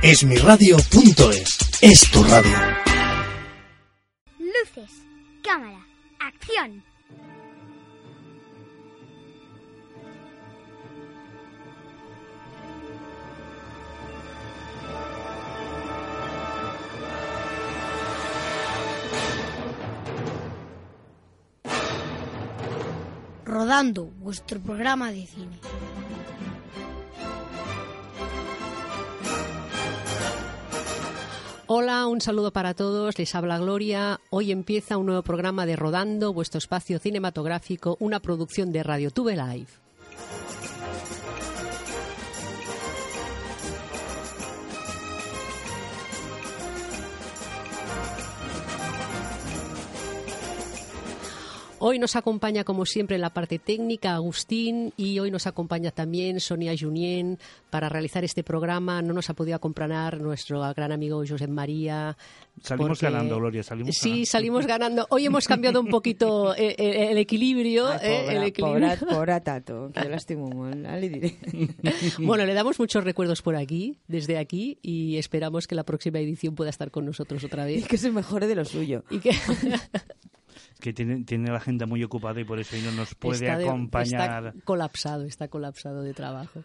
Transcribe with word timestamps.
Esmiradio.es 0.00 1.58
es 1.82 2.10
tu 2.12 2.22
radio. 2.22 2.56
Luces, 4.38 5.02
cámara, 5.42 5.84
acción. 6.20 6.84
Rodando, 23.44 24.04
vuestro 24.20 24.60
programa 24.60 25.10
de 25.10 25.26
cine. 25.26 25.58
Hola, 31.70 32.06
un 32.06 32.22
saludo 32.22 32.50
para 32.50 32.72
todos. 32.72 33.18
Les 33.18 33.34
habla 33.34 33.58
Gloria. 33.58 34.20
Hoy 34.30 34.52
empieza 34.52 34.96
un 34.96 35.04
nuevo 35.04 35.22
programa 35.22 35.66
de 35.66 35.76
Rodando, 35.76 36.32
vuestro 36.32 36.56
espacio 36.56 36.98
cinematográfico, 36.98 37.98
una 38.00 38.20
producción 38.20 38.72
de 38.72 38.82
Radio 38.82 39.10
Tube 39.10 39.36
Live. 39.36 39.87
Hoy 51.80 52.00
nos 52.00 52.16
acompaña, 52.16 52.64
como 52.64 52.84
siempre, 52.84 53.14
en 53.14 53.20
la 53.22 53.30
parte 53.32 53.60
técnica 53.60 54.14
Agustín 54.14 54.92
y 54.96 55.20
hoy 55.20 55.30
nos 55.30 55.46
acompaña 55.46 55.92
también 55.92 56.40
Sonia 56.40 56.74
Junien 56.76 57.38
para 57.70 57.88
realizar 57.88 58.24
este 58.24 58.42
programa. 58.42 59.00
No 59.00 59.12
nos 59.14 59.30
ha 59.30 59.34
podido 59.34 59.54
acompañar 59.54 60.20
nuestro 60.20 60.60
gran 60.74 60.90
amigo 60.90 61.22
Josep 61.26 61.48
María. 61.48 62.16
Salimos 62.60 62.98
porque- 62.98 63.06
ganando, 63.12 63.36
Gloria, 63.36 63.62
salimos 63.62 63.94
Sí, 63.94 64.08
ganando. 64.08 64.26
salimos 64.26 64.66
ganando. 64.66 65.06
Hoy 65.10 65.26
hemos 65.26 65.46
cambiado 65.46 65.80
un 65.80 65.86
poquito 65.86 66.52
el, 66.56 66.74
el- 66.78 66.96
el 67.10 67.18
equilibrio. 67.18 67.86
Ai, 67.86 67.98
eh, 68.02 68.20
pobra, 68.22 68.32
el 68.32 68.42
equilibrio. 68.42 68.88
pobra, 68.98 69.14
pobra 69.16 69.40
Tato, 69.40 69.90
que 69.94 70.14
estimo 70.14 70.48
molt, 70.50 70.84
ah, 70.84 70.96
li 70.96 71.08
diré. 71.08 71.36
Bueno, 72.18 72.44
le 72.44 72.54
damos 72.54 72.76
muchos 72.80 73.04
recuerdos 73.04 73.40
por 73.40 73.54
aquí, 73.54 73.98
desde 74.08 74.36
aquí, 74.36 74.78
y 74.82 75.16
esperamos 75.16 75.68
que 75.68 75.76
la 75.76 75.84
próxima 75.84 76.18
edición 76.18 76.56
pueda 76.56 76.70
estar 76.70 76.90
con 76.90 77.06
nosotros 77.06 77.44
otra 77.44 77.70
Y 77.70 77.76
vez. 77.76 77.86
que 77.86 77.98
se 77.98 78.10
mejore 78.10 78.48
de 78.48 78.56
lo 78.56 78.64
suyo. 78.64 79.04
Y 79.10 79.20
que 79.20 79.30
Que 80.80 80.92
tiene, 80.92 81.24
tiene 81.24 81.50
la 81.50 81.56
agenda 81.58 81.86
muy 81.86 82.04
ocupada 82.04 82.40
y 82.40 82.44
por 82.44 82.58
eso 82.60 82.76
no 82.84 82.92
nos 82.92 83.14
puede 83.14 83.46
está, 83.46 83.58
de- 83.58 83.64
acompañar. 83.68 84.46
está 84.48 84.64
colapsado, 84.64 85.24
está 85.24 85.48
colapsado 85.48 86.02
de 86.02 86.14
trabajo. 86.14 86.62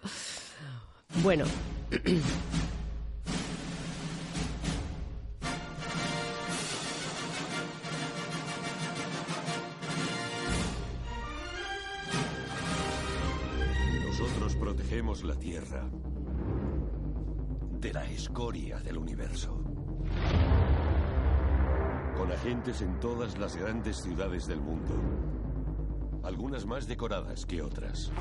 Bueno, 1.24 1.46
Nosotros 14.06 14.56
protegemos 14.56 15.24
la 15.24 15.36
Tierra 15.36 15.90
de 17.80 17.94
la 17.94 18.06
escoria 18.10 18.80
del 18.80 18.98
universo. 18.98 19.60
Agentes 22.34 22.82
en 22.82 23.00
todas 23.00 23.38
las 23.38 23.56
grandes 23.56 23.98
ciudades 23.98 24.48
del 24.48 24.60
mundo. 24.60 24.96
Algunas 26.24 26.66
más 26.66 26.88
decoradas 26.88 27.46
que 27.46 27.62
otras. 27.62 28.12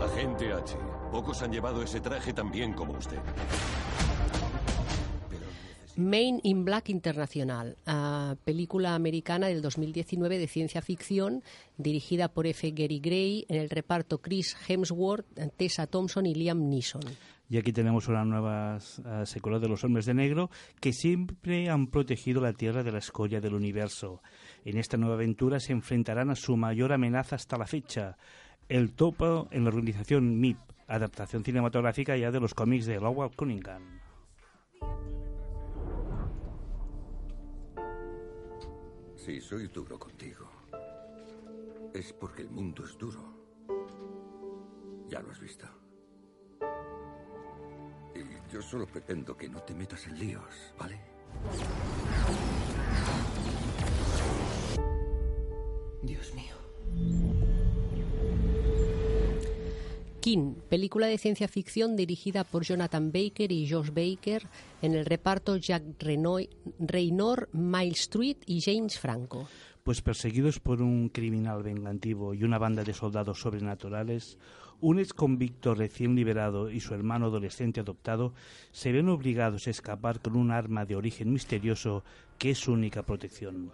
Agente 0.00 0.52
H. 0.52 0.76
Pocos 1.12 1.40
han 1.42 1.52
llevado 1.52 1.82
ese 1.82 2.00
traje 2.00 2.32
tan 2.32 2.50
bien 2.50 2.72
como 2.72 2.94
usted. 2.94 3.18
Main 5.94 6.40
in 6.42 6.64
Black 6.64 6.88
Internacional, 6.88 7.76
ah, 7.86 8.34
película 8.44 8.94
americana 8.94 9.46
del 9.46 9.62
2019 9.62 10.38
de 10.38 10.46
ciencia 10.48 10.82
ficción, 10.82 11.42
dirigida 11.76 12.28
por 12.28 12.46
F. 12.46 12.72
Gary 12.72 12.98
Gray, 12.98 13.46
en 13.48 13.56
el 13.56 13.70
reparto 13.70 14.18
Chris 14.18 14.56
Hemsworth, 14.66 15.26
Tessa 15.56 15.86
Thompson 15.86 16.26
y 16.26 16.34
Liam 16.34 16.68
Neeson. 16.68 17.02
Y 17.48 17.56
aquí 17.56 17.72
tenemos 17.72 18.08
una 18.08 18.24
nueva 18.24 18.76
eh, 18.76 19.24
secuela 19.24 19.58
de 19.58 19.68
los 19.68 19.82
hombres 19.82 20.04
de 20.04 20.14
negro 20.14 20.50
que 20.80 20.92
siempre 20.92 21.70
han 21.70 21.86
protegido 21.86 22.42
la 22.42 22.52
Tierra 22.52 22.82
de 22.82 22.92
la 22.92 22.98
escoria 22.98 23.40
del 23.40 23.54
universo. 23.54 24.22
En 24.64 24.76
esta 24.76 24.98
nueva 24.98 25.14
aventura 25.14 25.58
se 25.58 25.72
enfrentarán 25.72 26.28
a 26.30 26.34
su 26.34 26.56
mayor 26.56 26.92
amenaza 26.92 27.36
hasta 27.36 27.56
la 27.56 27.66
fecha, 27.66 28.18
el 28.68 28.92
topo 28.92 29.48
en 29.50 29.64
la 29.64 29.70
organización 29.70 30.38
MIP, 30.38 30.58
adaptación 30.86 31.42
cinematográfica 31.42 32.16
ya 32.16 32.30
de 32.30 32.40
los 32.40 32.52
cómics 32.52 32.84
de 32.84 33.00
Lowell 33.00 33.34
Cunningham. 33.34 33.98
Si 39.16 39.40
soy 39.40 39.68
duro 39.68 39.98
contigo, 39.98 40.50
es 41.94 42.12
porque 42.12 42.42
el 42.42 42.50
mundo 42.50 42.84
es 42.84 42.96
duro. 42.98 43.22
Ya 45.08 45.20
lo 45.20 45.30
has 45.30 45.40
visto. 45.40 45.77
Yo 48.52 48.62
solo 48.62 48.86
pretendo 48.86 49.36
que 49.36 49.48
no 49.48 49.60
te 49.60 49.74
metas 49.74 50.06
en 50.06 50.18
líos, 50.18 50.42
¿vale? 50.78 50.98
Dios 56.02 56.34
mío. 56.34 56.54
King, 60.20 60.54
película 60.68 61.06
de 61.06 61.18
ciencia 61.18 61.46
ficción 61.46 61.94
dirigida 61.94 62.44
por 62.44 62.64
Jonathan 62.64 63.12
Baker 63.12 63.52
y 63.52 63.68
Josh 63.68 63.90
Baker, 63.90 64.42
en 64.82 64.94
el 64.94 65.04
reparto 65.04 65.56
Jack 65.56 65.82
Raynor, 66.78 67.48
Miles 67.52 68.00
Street 68.00 68.38
y 68.46 68.62
James 68.62 68.98
Franco. 68.98 69.46
Pues 69.88 70.02
perseguidos 70.02 70.60
por 70.60 70.82
un 70.82 71.08
criminal 71.08 71.62
vengativo 71.62 72.34
y 72.34 72.44
una 72.44 72.58
banda 72.58 72.84
de 72.84 72.92
soldados 72.92 73.40
sobrenaturales, 73.40 74.36
un 74.82 74.98
ex 74.98 75.14
convicto 75.14 75.74
recién 75.74 76.14
liberado 76.14 76.70
y 76.70 76.80
su 76.80 76.92
hermano 76.92 77.24
adolescente 77.24 77.80
adoptado 77.80 78.34
se 78.70 78.92
ven 78.92 79.08
obligados 79.08 79.66
a 79.66 79.70
escapar 79.70 80.20
con 80.20 80.36
un 80.36 80.50
arma 80.50 80.84
de 80.84 80.94
origen 80.94 81.32
misterioso 81.32 82.04
que 82.36 82.50
es 82.50 82.58
su 82.58 82.74
única 82.74 83.02
protección. 83.02 83.72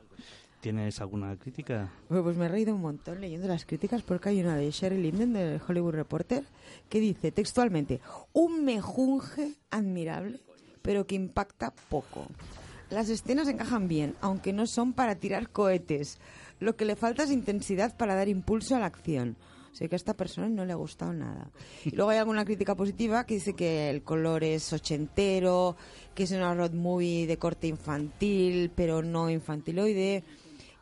¿Tienes 0.61 1.01
alguna 1.01 1.37
crítica? 1.37 1.93
Pues 2.07 2.37
me 2.37 2.45
he 2.45 2.49
reído 2.49 2.77
un 2.77 2.83
montón 2.83 3.21
leyendo 3.21 3.49
las 3.49 3.65
críticas 3.65 4.03
porque 4.03 4.29
hay 4.29 4.41
una 4.41 4.55
de 4.55 4.71
Sherry 4.71 5.03
Linden 5.03 5.33
del 5.33 5.61
Hollywood 5.67 5.95
Reporter 5.95 6.45
que 6.89 7.01
dice 7.01 7.33
textualmente 7.33 8.01
un 8.33 8.65
mejunje 8.65 9.55
admirable 9.69 10.39
pero 10.81 11.09
que 11.09 11.17
impacta 11.17 11.73
poco. 11.89 12.29
Las 12.91 13.09
escenas 13.09 13.49
encajan 13.49 13.89
bien, 13.89 14.15
aunque 14.21 14.53
no 14.53 14.67
son 14.67 14.93
para 14.93 15.17
tirar 15.17 15.51
cohetes. 15.51 16.19
Lo 16.61 16.77
que 16.77 16.85
le 16.85 16.97
falta 16.97 17.25
es 17.25 17.31
intensidad 17.31 17.97
para 17.97 18.15
dar 18.15 18.29
impulso 18.29 18.77
a 18.77 18.81
la 18.81 18.87
acción. 18.87 19.37
O 19.73 19.77
sea 19.77 19.89
que 19.89 19.97
a 19.97 19.97
esta 19.97 20.15
persona 20.15 20.49
no 20.49 20.65
le 20.65 20.73
ha 20.73 20.77
gustado 20.77 21.13
nada. 21.13 21.51
Y 21.85 21.97
luego 21.97 22.11
hay 22.11 22.19
alguna 22.19 22.45
crítica 22.45 22.77
positiva 22.77 23.27
que 23.27 23.35
dice 23.35 23.55
que 23.55 23.91
el 23.91 24.03
color 24.03 24.45
es 24.45 24.73
ochentero, 24.73 25.77
que 26.15 26.23
es 26.23 26.31
una 26.31 26.55
road 26.55 26.73
movie 26.73 27.27
de 27.27 27.39
corte 27.39 27.67
infantil, 27.67 28.71
pero 28.75 29.03
no 29.03 29.31
infantiloide 29.31 30.23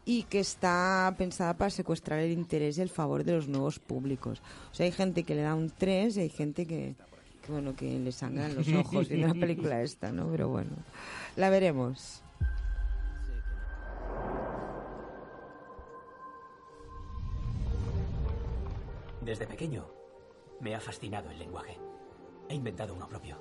y 0.05 0.25
que 0.25 0.41
está 0.41 1.15
pensada 1.17 1.57
para 1.57 1.71
secuestrar 1.71 2.19
el 2.19 2.33
interés 2.33 2.79
y 2.79 2.83
el 2.83 2.89
favor 2.89 3.25
de 3.25 3.33
los 3.33 3.49
nuevos 3.49 3.79
públicos. 3.79 4.43
O 4.71 4.75
sea, 4.75 4.85
hay 4.85 4.93
gente 4.93 5.23
que 5.23 5.35
le 5.35 5.43
da 5.43 5.55
un 5.55 5.71
3 5.71 6.17
y 6.17 6.21
hay 6.21 6.29
gente 6.29 6.67
que, 6.67 6.95
que, 7.45 7.53
bueno, 7.53 7.75
que 7.75 7.99
le 7.99 8.13
sangran 8.13 8.55
los 8.55 8.69
ojos 8.69 9.09
viendo 9.09 9.29
la 9.29 9.35
película 9.41 9.83
esta, 9.83 10.13
¿no? 10.13 10.29
Pero 10.31 10.49
bueno, 10.49 10.71
la 11.37 11.51
veremos. 11.51 12.23
Desde 19.21 19.47
pequeño 19.47 19.87
me 20.61 20.75
ha 20.75 20.81
fascinado 20.81 21.31
el 21.31 21.39
lenguaje. 21.39 21.79
He 22.49 22.55
inventado 22.55 22.95
uno 22.95 23.09
propio. 23.09 23.37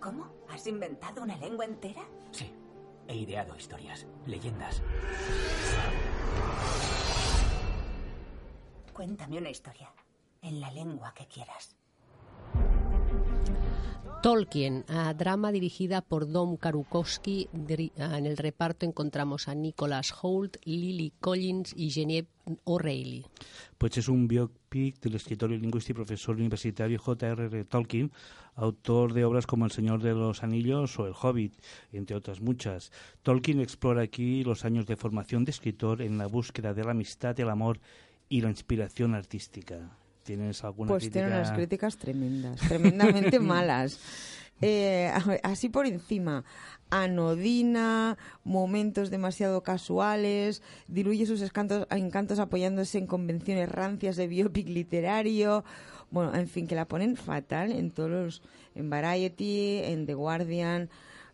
¿Cómo? 0.00 0.30
¿Has 0.48 0.66
inventado 0.66 1.22
una 1.22 1.36
lengua 1.36 1.64
entera? 1.64 2.02
Sí. 2.30 2.50
He 3.08 3.14
ideado 3.14 3.54
historias, 3.56 4.06
leyendas. 4.26 4.82
Cuéntame 8.92 9.38
una 9.38 9.50
historia. 9.50 9.92
En 10.42 10.60
la 10.60 10.70
lengua 10.70 11.12
que 11.14 11.26
quieras. 11.26 11.76
Tolkien, 14.22 14.84
ah, 14.88 15.14
drama 15.14 15.52
dirigida 15.52 16.00
por 16.00 16.30
Dom 16.30 16.56
Karukowski. 16.56 17.48
Ah, 17.98 18.18
en 18.18 18.26
el 18.26 18.36
reparto 18.36 18.84
encontramos 18.84 19.48
a 19.48 19.54
Nicholas 19.54 20.12
Hoult, 20.20 20.56
Lily 20.64 21.12
Collins 21.20 21.72
y 21.76 21.90
Genevieve 21.90 22.28
O'Reilly. 22.64 23.24
Pues 23.78 23.98
es 23.98 24.08
un 24.08 24.26
biopic 24.26 25.00
del 25.00 25.14
escritor 25.14 25.52
y 25.52 25.58
lingüista 25.58 25.92
y 25.92 25.94
profesor 25.94 26.36
universitario 26.36 26.98
J.R.R. 26.98 27.64
Tolkien, 27.64 28.10
autor 28.54 29.12
de 29.12 29.24
obras 29.24 29.46
como 29.46 29.64
El 29.64 29.70
Señor 29.70 30.02
de 30.02 30.14
los 30.14 30.42
Anillos 30.42 30.98
o 30.98 31.06
El 31.06 31.14
Hobbit, 31.20 31.54
entre 31.92 32.16
otras 32.16 32.40
muchas. 32.40 32.92
Tolkien 33.22 33.60
explora 33.60 34.02
aquí 34.02 34.44
los 34.44 34.64
años 34.64 34.86
de 34.86 34.96
formación 34.96 35.44
de 35.44 35.50
escritor 35.50 36.02
en 36.02 36.18
la 36.18 36.26
búsqueda 36.26 36.74
de 36.74 36.84
la 36.84 36.92
amistad, 36.92 37.38
el 37.38 37.50
amor 37.50 37.80
y 38.28 38.40
la 38.40 38.50
inspiración 38.50 39.14
artística. 39.14 39.96
¿Tienes 40.26 40.62
alguna 40.64 40.88
Pues 40.88 41.04
crítica? 41.04 41.24
tiene 41.24 41.36
unas 41.36 41.52
críticas 41.52 41.96
tremendas, 41.96 42.60
tremendamente 42.60 43.38
malas. 43.40 43.98
Eh, 44.60 45.10
así 45.42 45.68
por 45.68 45.86
encima, 45.86 46.44
anodina, 46.90 48.16
momentos 48.44 49.10
demasiado 49.10 49.62
casuales, 49.62 50.62
diluye 50.88 51.26
sus 51.26 51.40
escantos- 51.42 51.86
encantos 51.90 52.38
apoyándose 52.38 52.98
en 52.98 53.06
convenciones 53.06 53.68
rancias 53.68 54.16
de 54.16 54.26
biopic 54.28 54.68
literario. 54.68 55.64
Bueno, 56.10 56.34
en 56.34 56.48
fin, 56.48 56.66
que 56.66 56.74
la 56.74 56.86
ponen 56.86 57.16
fatal 57.16 57.72
en 57.72 57.90
todos 57.90 58.10
los, 58.10 58.42
en 58.74 58.90
Variety, 58.90 59.80
en 59.84 60.06
The 60.06 60.14
Guardian. 60.14 60.88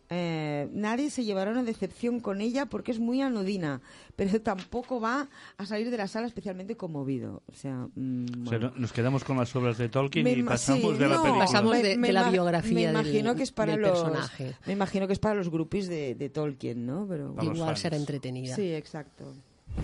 Eh, 0.09 0.69
nadie 0.73 1.09
se 1.09 1.23
llevará 1.23 1.51
una 1.51 1.63
decepción 1.63 2.19
con 2.19 2.41
ella 2.41 2.65
porque 2.67 2.91
es 2.91 2.99
muy 2.99 3.21
anodina, 3.21 3.81
pero 4.15 4.39
tampoco 4.41 4.99
va 4.99 5.27
a 5.57 5.65
salir 5.65 5.89
de 5.89 5.97
la 5.97 6.07
sala 6.07 6.27
especialmente 6.27 6.77
conmovido. 6.77 7.41
O 7.47 7.53
sea, 7.53 7.87
mm, 7.95 8.25
O 8.45 8.49
sea, 8.49 8.59
bueno. 8.59 8.71
no- 8.75 8.81
nos 8.81 8.93
quedamos 8.93 9.23
con 9.23 9.37
las 9.37 9.55
obras 9.55 9.77
de 9.77 9.89
Tolkien 9.89 10.25
Me 10.25 10.33
y 10.33 10.43
pasamos 10.43 10.93
sí, 10.93 10.97
de 10.99 11.07
la 11.07 11.15
no, 11.15 11.21
película. 11.23 11.45
Pasamos 11.45 11.81
de- 11.81 11.97
de 11.97 12.13
la 12.13 12.29
biografía 12.29 12.73
me 12.73 12.81
del- 12.81 12.91
imagino 13.07 13.35
que 13.35 13.43
es 13.43 13.51
para 13.51 13.71
del 13.71 13.81
los 13.81 14.03
personaje. 14.03 14.55
me 14.67 14.73
imagino 14.73 15.07
que 15.07 15.13
es 15.13 15.19
para 15.19 15.35
los 15.35 15.49
groupies 15.49 15.87
de, 15.87 16.13
de 16.15 16.29
Tolkien 16.29 16.85
no 16.85 17.07
pero 17.07 17.33
Igual 17.41 17.57
fans. 17.69 17.79
será 17.79 17.97
entretenida. 17.97 18.55
sí 18.55 18.73
exacto 18.73 19.33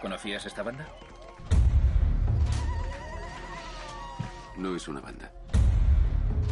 ¿Conocías 0.00 0.46
esta 0.46 0.62
banda? 0.62 0.86
No 4.58 4.74
es 4.74 4.88
una 4.88 5.00
banda. 5.00 5.32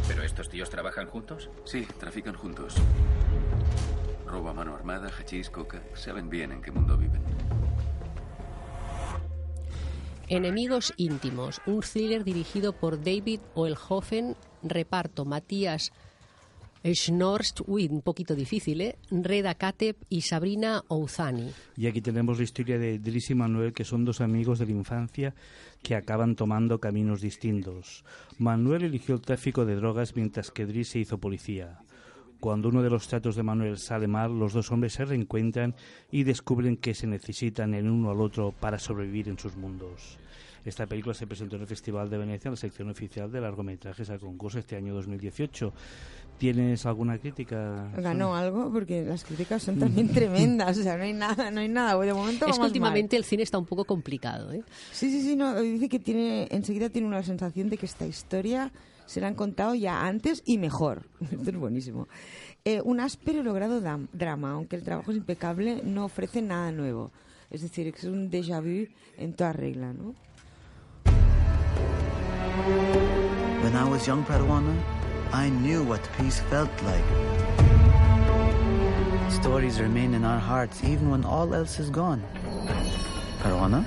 ¿Pero 0.07 0.23
estos 0.23 0.47
tíos 0.47 0.69
trabajan 0.69 1.07
juntos? 1.07 1.49
Sí, 1.65 1.85
trafican 1.99 2.35
juntos. 2.35 2.75
Robo 4.25 4.47
a 4.49 4.53
mano 4.53 4.73
armada, 4.73 5.09
hachís, 5.09 5.49
coca. 5.49 5.83
Saben 5.93 6.29
bien 6.29 6.53
en 6.53 6.61
qué 6.61 6.71
mundo 6.71 6.97
viven. 6.97 7.21
Enemigos 10.29 10.93
íntimos, 10.95 11.61
un 11.65 11.81
thriller 11.81 12.23
dirigido 12.23 12.71
por 12.71 12.97
David 13.03 13.41
Oelhoffen, 13.55 14.37
reparto 14.63 15.25
Matías 15.25 15.91
Schnorst, 16.93 17.61
un 17.67 18.01
poquito 18.01 18.35
difícil, 18.35 18.81
¿eh? 18.81 18.97
Reda 19.11 19.55
Kateb 19.55 19.95
y 20.09 20.21
Sabrina 20.21 20.83
Ouzani. 20.87 21.51
Y 21.75 21.87
aquí 21.87 22.01
tenemos 22.01 22.37
la 22.37 22.43
historia 22.43 22.77
de 22.77 22.99
Driss 22.99 23.31
y 23.31 23.35
Manuel, 23.35 23.73
que 23.73 23.83
son 23.83 24.05
dos 24.05 24.21
amigos 24.21 24.59
de 24.59 24.65
la 24.65 24.71
infancia 24.71 25.35
que 25.81 25.95
acaban 25.95 26.35
tomando 26.35 26.79
caminos 26.79 27.21
distintos. 27.21 28.03
Manuel 28.37 28.83
eligió 28.83 29.15
el 29.15 29.21
tráfico 29.21 29.65
de 29.65 29.75
drogas 29.75 30.15
mientras 30.15 30.51
que 30.51 30.65
Driss 30.65 30.89
se 30.89 30.99
hizo 30.99 31.17
policía. 31.17 31.79
Cuando 32.39 32.69
uno 32.69 32.83
de 32.83 32.89
los 32.91 33.07
tratos 33.07 33.35
de 33.35 33.43
Manuel 33.43 33.77
sale 33.77 34.07
mal, 34.07 34.37
los 34.37 34.53
dos 34.53 34.71
hombres 34.71 34.93
se 34.93 35.05
reencuentran 35.05 35.75
y 36.11 36.23
descubren 36.23 36.77
que 36.77 36.93
se 36.93 37.07
necesitan 37.07 37.73
el 37.73 37.89
uno 37.89 38.11
al 38.11 38.21
otro 38.21 38.51
para 38.51 38.77
sobrevivir 38.77 39.27
en 39.27 39.39
sus 39.39 39.55
mundos. 39.55 40.19
Esta 40.67 40.85
película 40.85 41.13
se 41.13 41.25
presentó 41.25 41.55
en 41.55 41.61
el 41.61 41.67
Festival 41.67 42.09
de 42.09 42.17
Venecia, 42.17 42.49
en 42.49 42.53
la 42.53 42.57
sección 42.57 42.89
oficial 42.89 43.31
de 43.31 43.39
largometrajes 43.39 44.09
al 44.09 44.19
concurso 44.19 44.59
este 44.59 44.75
año 44.75 44.93
2018. 44.95 45.71
¿Tienes 46.37 46.85
alguna 46.85 47.17
crítica? 47.17 47.89
ganó 47.97 48.35
algo 48.35 48.71
porque 48.71 49.03
las 49.03 49.23
críticas 49.23 49.63
son 49.63 49.79
también 49.79 50.09
tremendas 50.13 50.77
o 50.77 50.83
sea 50.83 50.95
no 50.97 51.03
hay 51.03 51.13
nada 51.13 51.49
no 51.51 51.61
hay 51.61 51.67
nada 51.69 51.97
de 51.99 52.13
momento 52.13 52.45
Es 52.45 52.51
que 52.53 52.59
mal. 52.59 52.67
últimamente 52.67 53.15
el 53.15 53.23
cine 53.23 53.41
está 53.43 53.57
un 53.57 53.65
poco 53.65 53.85
complicado, 53.85 54.51
¿eh? 54.51 54.61
sí 54.91 55.09
sí 55.09 55.21
sí 55.21 55.35
no 55.35 55.59
dice 55.59 55.89
que 55.89 55.97
tiene 55.99 56.47
enseguida 56.51 56.89
tiene 56.89 57.07
una 57.07 57.23
sensación 57.23 57.69
de 57.69 57.77
que 57.77 57.87
esta 57.87 58.05
historia 58.05 58.71
se 59.07 59.19
la 59.21 59.27
han 59.29 59.33
contado 59.35 59.73
ya 59.73 60.05
antes 60.05 60.43
y 60.45 60.57
mejor 60.59 61.07
esto 61.31 61.49
es 61.49 61.57
buenísimo 61.57 62.07
Eh, 62.65 62.81
un 62.83 62.99
áspero 62.99 63.39
y 63.39 63.43
logrado 63.43 63.81
drama 64.13 64.51
aunque 64.51 64.75
el 64.75 64.83
trabajo 64.83 65.09
es 65.11 65.17
impecable 65.17 65.81
no 65.85 66.05
ofrece 66.05 66.41
nada 66.43 66.71
nuevo 66.71 67.11
es 67.49 67.61
decir 67.61 67.87
es 67.87 68.03
un 68.03 68.29
déjà 68.29 68.61
vu 68.61 68.87
en 69.17 69.33
toda 69.33 69.53
regla 69.53 69.91
no 69.93 70.13
When 73.63 73.75
I 73.75 73.83
was 73.83 74.07
young, 74.07 74.23
Padawana, 74.23 74.75
I 75.31 75.49
knew 75.49 75.83
what 75.83 76.01
peace 76.17 76.39
felt 76.49 76.71
like. 76.83 77.03
Stories 79.31 79.79
remain 79.79 80.13
in 80.13 80.23
our 80.23 80.39
hearts 80.39 80.83
even 80.83 81.09
when 81.09 81.23
all 81.23 81.53
else 81.53 81.79
is 81.79 81.89
gone. 81.89 82.23
Padawana, 83.41 83.83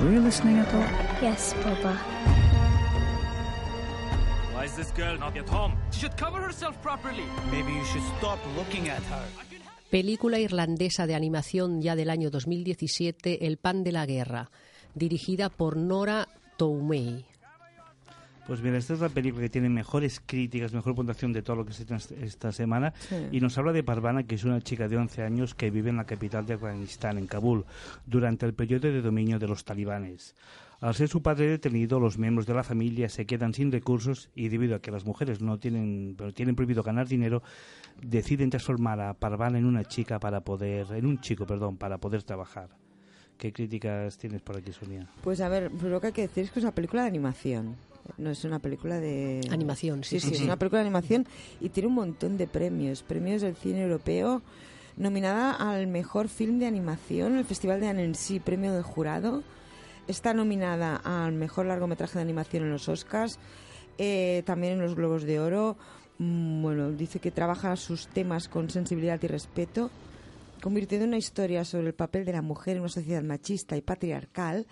were 0.00 0.12
you 0.12 0.20
listening 0.20 0.58
at 0.58 0.72
all? 0.74 0.88
Yes, 1.22 1.54
Papa. 1.62 1.94
Why 4.54 4.64
is 4.64 4.76
this 4.76 4.90
girl 4.92 5.18
not 5.18 5.36
at 5.36 5.48
home? 5.48 5.76
She 5.90 6.00
should 6.00 6.16
cover 6.16 6.40
herself 6.40 6.80
properly. 6.82 7.24
Maybe 7.50 7.72
you 7.72 7.84
should 7.84 8.04
stop 8.18 8.38
looking 8.56 8.88
at 8.88 9.02
her. 9.04 9.24
Película 9.90 10.38
irlandesa 10.38 11.06
de 11.06 11.14
animación 11.14 11.80
ya 11.80 11.96
del 11.96 12.10
año 12.10 12.30
2017, 12.30 13.46
El 13.46 13.56
pan 13.56 13.84
de 13.84 13.92
la 13.92 14.04
guerra, 14.04 14.50
dirigida 14.94 15.48
por 15.48 15.76
Nora 15.76 16.28
Toumey. 16.58 17.24
Pues 18.48 18.62
mira, 18.62 18.78
esta 18.78 18.94
es 18.94 19.00
la 19.00 19.10
película 19.10 19.42
que 19.42 19.50
tiene 19.50 19.68
mejores 19.68 20.22
críticas, 20.24 20.72
mejor 20.72 20.94
puntuación 20.94 21.34
de 21.34 21.42
todo 21.42 21.56
lo 21.56 21.66
que 21.66 21.74
se 21.74 21.82
ha 21.82 21.96
hecho 21.96 22.14
esta 22.14 22.50
semana. 22.50 22.94
Sí. 22.98 23.14
Y 23.30 23.40
nos 23.40 23.58
habla 23.58 23.72
de 23.72 23.82
Parvana, 23.82 24.22
que 24.22 24.36
es 24.36 24.44
una 24.44 24.62
chica 24.62 24.88
de 24.88 24.96
11 24.96 25.22
años 25.22 25.54
que 25.54 25.70
vive 25.70 25.90
en 25.90 25.98
la 25.98 26.06
capital 26.06 26.46
de 26.46 26.54
Afganistán, 26.54 27.18
en 27.18 27.26
Kabul, 27.26 27.66
durante 28.06 28.46
el 28.46 28.54
periodo 28.54 28.90
de 28.90 29.02
dominio 29.02 29.38
de 29.38 29.48
los 29.48 29.66
talibanes. 29.66 30.34
Al 30.80 30.94
ser 30.94 31.08
su 31.08 31.20
padre 31.20 31.46
detenido, 31.46 32.00
los 32.00 32.16
miembros 32.16 32.46
de 32.46 32.54
la 32.54 32.62
familia 32.62 33.10
se 33.10 33.26
quedan 33.26 33.52
sin 33.52 33.70
recursos 33.70 34.30
y 34.34 34.48
debido 34.48 34.76
a 34.76 34.80
que 34.80 34.92
las 34.92 35.04
mujeres 35.04 35.42
no 35.42 35.58
tienen, 35.58 36.14
pero 36.16 36.32
tienen 36.32 36.56
prohibido 36.56 36.82
ganar 36.82 37.06
dinero, 37.06 37.42
deciden 38.00 38.48
transformar 38.48 38.98
a 39.00 39.12
Parvana 39.12 39.58
en 39.58 39.66
una 39.66 39.84
chica 39.84 40.18
para 40.18 40.40
poder, 40.40 40.86
en 40.92 41.04
un 41.04 41.20
chico, 41.20 41.44
perdón, 41.44 41.76
para 41.76 41.98
poder 41.98 42.22
trabajar. 42.22 42.70
¿Qué 43.38 43.52
críticas 43.52 44.18
tienes 44.18 44.40
por 44.40 44.56
aquí, 44.56 44.72
Sonia? 44.72 45.06
Pues 45.22 45.40
a 45.40 45.48
ver, 45.48 45.70
lo 45.70 46.00
que 46.00 46.08
hay 46.08 46.12
que 46.12 46.22
decir 46.22 46.44
es 46.44 46.50
que 46.50 46.58
es 46.58 46.64
una 46.64 46.74
película 46.74 47.02
de 47.02 47.08
animación. 47.08 47.76
No 48.16 48.30
es 48.30 48.44
una 48.44 48.58
película 48.58 48.98
de... 49.00 49.40
Animación, 49.50 50.02
sí, 50.04 50.18
Sí, 50.20 50.28
sí, 50.28 50.34
es 50.36 50.40
una 50.40 50.56
película 50.56 50.80
de 50.80 50.86
animación 50.86 51.26
y 51.60 51.68
tiene 51.68 51.88
un 51.88 51.94
montón 51.94 52.36
de 52.36 52.46
premios. 52.46 53.02
Premios 53.02 53.42
del 53.42 53.54
cine 53.54 53.82
europeo, 53.82 54.42
nominada 54.96 55.52
al 55.52 55.86
mejor 55.86 56.28
film 56.28 56.58
de 56.58 56.66
animación 56.66 57.36
el 57.36 57.44
Festival 57.44 57.80
de 57.80 57.88
Annecy, 57.88 58.40
premio 58.40 58.72
del 58.72 58.82
jurado. 58.82 59.42
Está 60.06 60.32
nominada 60.32 60.96
al 60.96 61.32
mejor 61.32 61.66
largometraje 61.66 62.14
de 62.18 62.22
animación 62.22 62.62
en 62.64 62.70
los 62.70 62.88
Oscars, 62.88 63.38
eh, 63.98 64.42
también 64.46 64.74
en 64.74 64.80
los 64.80 64.94
Globos 64.94 65.24
de 65.24 65.38
Oro. 65.38 65.76
Mm, 66.18 66.62
Bueno, 66.62 66.90
dice 66.90 67.20
que 67.20 67.30
trabaja 67.30 67.76
sus 67.76 68.08
temas 68.08 68.48
con 68.48 68.70
sensibilidad 68.70 69.20
y 69.22 69.26
respeto 69.26 69.90
convirtiendo 70.60 71.06
una 71.06 71.18
historia 71.18 71.64
sobre 71.64 71.88
el 71.88 71.94
papel 71.94 72.24
de 72.24 72.32
la 72.32 72.42
mujer 72.42 72.76
en 72.76 72.82
una 72.82 72.88
sociedad 72.88 73.22
machista 73.22 73.76
y 73.76 73.80
patriarcal 73.80 74.66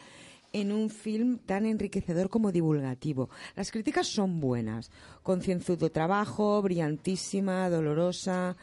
en 0.53 0.73
un 0.73 0.91
film 0.91 1.39
tan 1.39 1.67
enriquecedor 1.67 2.29
como 2.29 2.53
divulgativo. 2.53 3.29
Las 3.55 3.71
críticas 3.71 4.07
son 4.07 4.41
buenas. 4.41 4.91
Concienzudo 5.23 5.91
trabajo, 5.91 6.63
brillantísima, 6.63 7.69
dolorosa, 7.69 8.57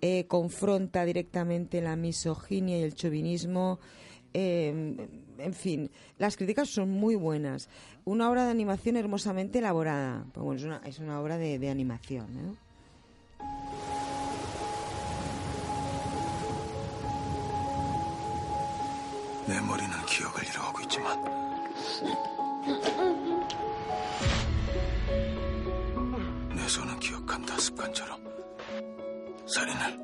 eh, 0.00 0.26
confronta 0.26 1.04
directamente 1.04 1.80
la 1.80 1.96
misoginia 1.96 2.78
y 2.78 2.82
el 2.82 2.94
chauvinismo. 2.94 3.78
eh, 4.32 4.96
en 5.38 5.52
fin, 5.52 5.90
las 6.18 6.36
críticas 6.36 6.68
son 6.68 6.90
muy 6.90 7.16
buenas. 7.16 7.68
Una 8.04 8.30
obra 8.30 8.44
de 8.44 8.50
animación 8.50 8.96
hermosamente 8.96 9.58
elaborada. 9.58 10.24
Pues 10.32 10.44
bueno, 10.44 10.58
es, 10.58 10.64
una, 10.64 10.80
es 10.84 10.98
una 10.98 11.20
obra 11.20 11.38
de, 11.38 11.58
de 11.58 11.70
animación. 11.70 12.26
¿eh? 12.38 12.64
내머 19.46 19.76
있지만 20.89 21.23
내 26.55 26.67
손은 26.67 26.99
기억한다 26.99 27.57
습관처럼 27.57 28.23
살인을 29.45 29.99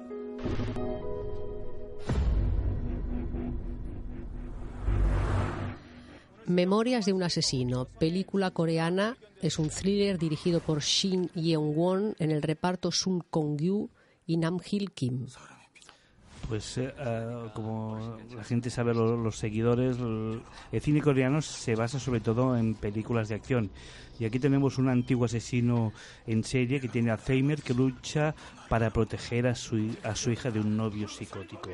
Memorias 6.48 7.08
de 7.08 7.14
un 7.14 7.24
asesino, 7.24 7.86
película 7.86 8.52
coreana, 8.52 9.18
es 9.42 9.58
un 9.58 9.70
thriller 9.70 10.20
dirigido 10.20 10.60
por 10.60 10.82
Shin 10.84 11.32
Yeon-won 11.34 12.16
en 12.20 12.30
el 12.30 12.44
reparto 12.44 12.92
Sun 12.92 13.22
Kong-yu 13.32 13.90
y 14.28 14.38
Nam 14.38 14.60
Hil 14.64 14.92
Kim. 14.92 15.26
Pues 16.51 16.77
eh, 16.79 16.93
eh, 16.99 17.49
como 17.55 18.19
la 18.35 18.43
gente 18.43 18.71
sabe, 18.71 18.93
lo- 18.93 19.17
los, 19.17 19.37
seguidores, 19.39 19.97
el, 19.99 20.43
el 20.73 20.81
cine 20.81 21.01
coreano 21.01 21.41
se 21.41 21.77
basa 21.77 22.01
sobre 22.01 22.19
todo 22.21 22.57
en 22.57 22.75
películas 22.75 23.29
de 23.29 23.37
acción. 23.37 23.71
Y 24.19 24.25
aquí 24.25 24.41
tenemos 24.41 24.77
un 24.77 24.89
antiguo 24.89 25.27
asesino 25.27 25.93
en 26.27 26.43
serie 26.43 26.81
que 26.81 26.89
tiene 26.89 27.13
Alzheimer 27.13 27.63
que 27.63 27.73
lucha 27.73 28.35
para 28.69 28.91
proteger 28.91 29.47
a 29.47 29.55
su, 29.55 29.97
a 30.03 30.15
su 30.17 30.33
hija 30.33 30.51
de 30.51 30.59
un 30.61 30.77
novio 30.77 31.07
psicótico. 31.09 31.71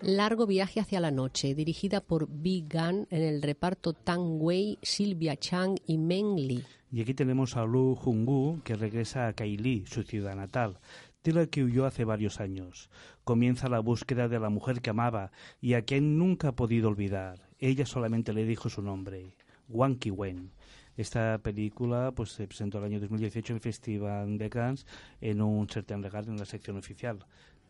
Largo 0.00 0.46
viaje 0.46 0.80
hacia 0.80 1.00
la 1.00 1.10
noche, 1.10 1.54
dirigida 1.54 2.00
por 2.00 2.28
Bi 2.28 2.64
Gan 2.68 3.06
en 3.10 3.22
el 3.22 3.40
reparto 3.40 3.92
Tang 3.92 4.42
Wei, 4.42 4.78
Silvia 4.82 5.36
Chang 5.36 5.76
y 5.86 5.96
Meng 5.96 6.36
Li. 6.36 6.64
Y 6.90 7.00
aquí 7.00 7.14
tenemos 7.14 7.56
a 7.56 7.64
Lu 7.64 7.94
Jungu, 7.94 8.60
que 8.64 8.74
regresa 8.74 9.28
a 9.28 9.32
Kaili, 9.32 9.86
su 9.86 10.02
ciudad 10.02 10.34
natal, 10.34 10.78
de 11.22 11.48
que 11.48 11.62
huyó 11.62 11.86
hace 11.86 12.04
varios 12.04 12.40
años. 12.40 12.90
Comienza 13.22 13.68
la 13.68 13.78
búsqueda 13.78 14.26
de 14.26 14.40
la 14.40 14.50
mujer 14.50 14.80
que 14.80 14.90
amaba 14.90 15.30
y 15.60 15.74
a 15.74 15.82
quien 15.82 16.18
nunca 16.18 16.48
ha 16.48 16.56
podido 16.56 16.88
olvidar. 16.88 17.48
Ella 17.60 17.86
solamente 17.86 18.32
le 18.32 18.44
dijo 18.44 18.68
su 18.68 18.82
nombre, 18.82 19.36
Wang 19.68 19.98
Ki-wen. 19.98 20.50
Esta 20.96 21.38
película 21.38 22.10
pues, 22.10 22.32
se 22.32 22.48
presentó 22.48 22.78
el 22.78 22.84
año 22.84 23.00
2018 23.00 23.52
en 23.52 23.56
el 23.56 23.60
Festival 23.60 24.36
de 24.36 24.50
Cannes 24.50 24.84
en 25.20 25.40
un 25.40 25.68
certain 25.68 26.02
regard 26.02 26.28
en 26.28 26.38
la 26.38 26.44
sección 26.44 26.76
oficial. 26.76 27.24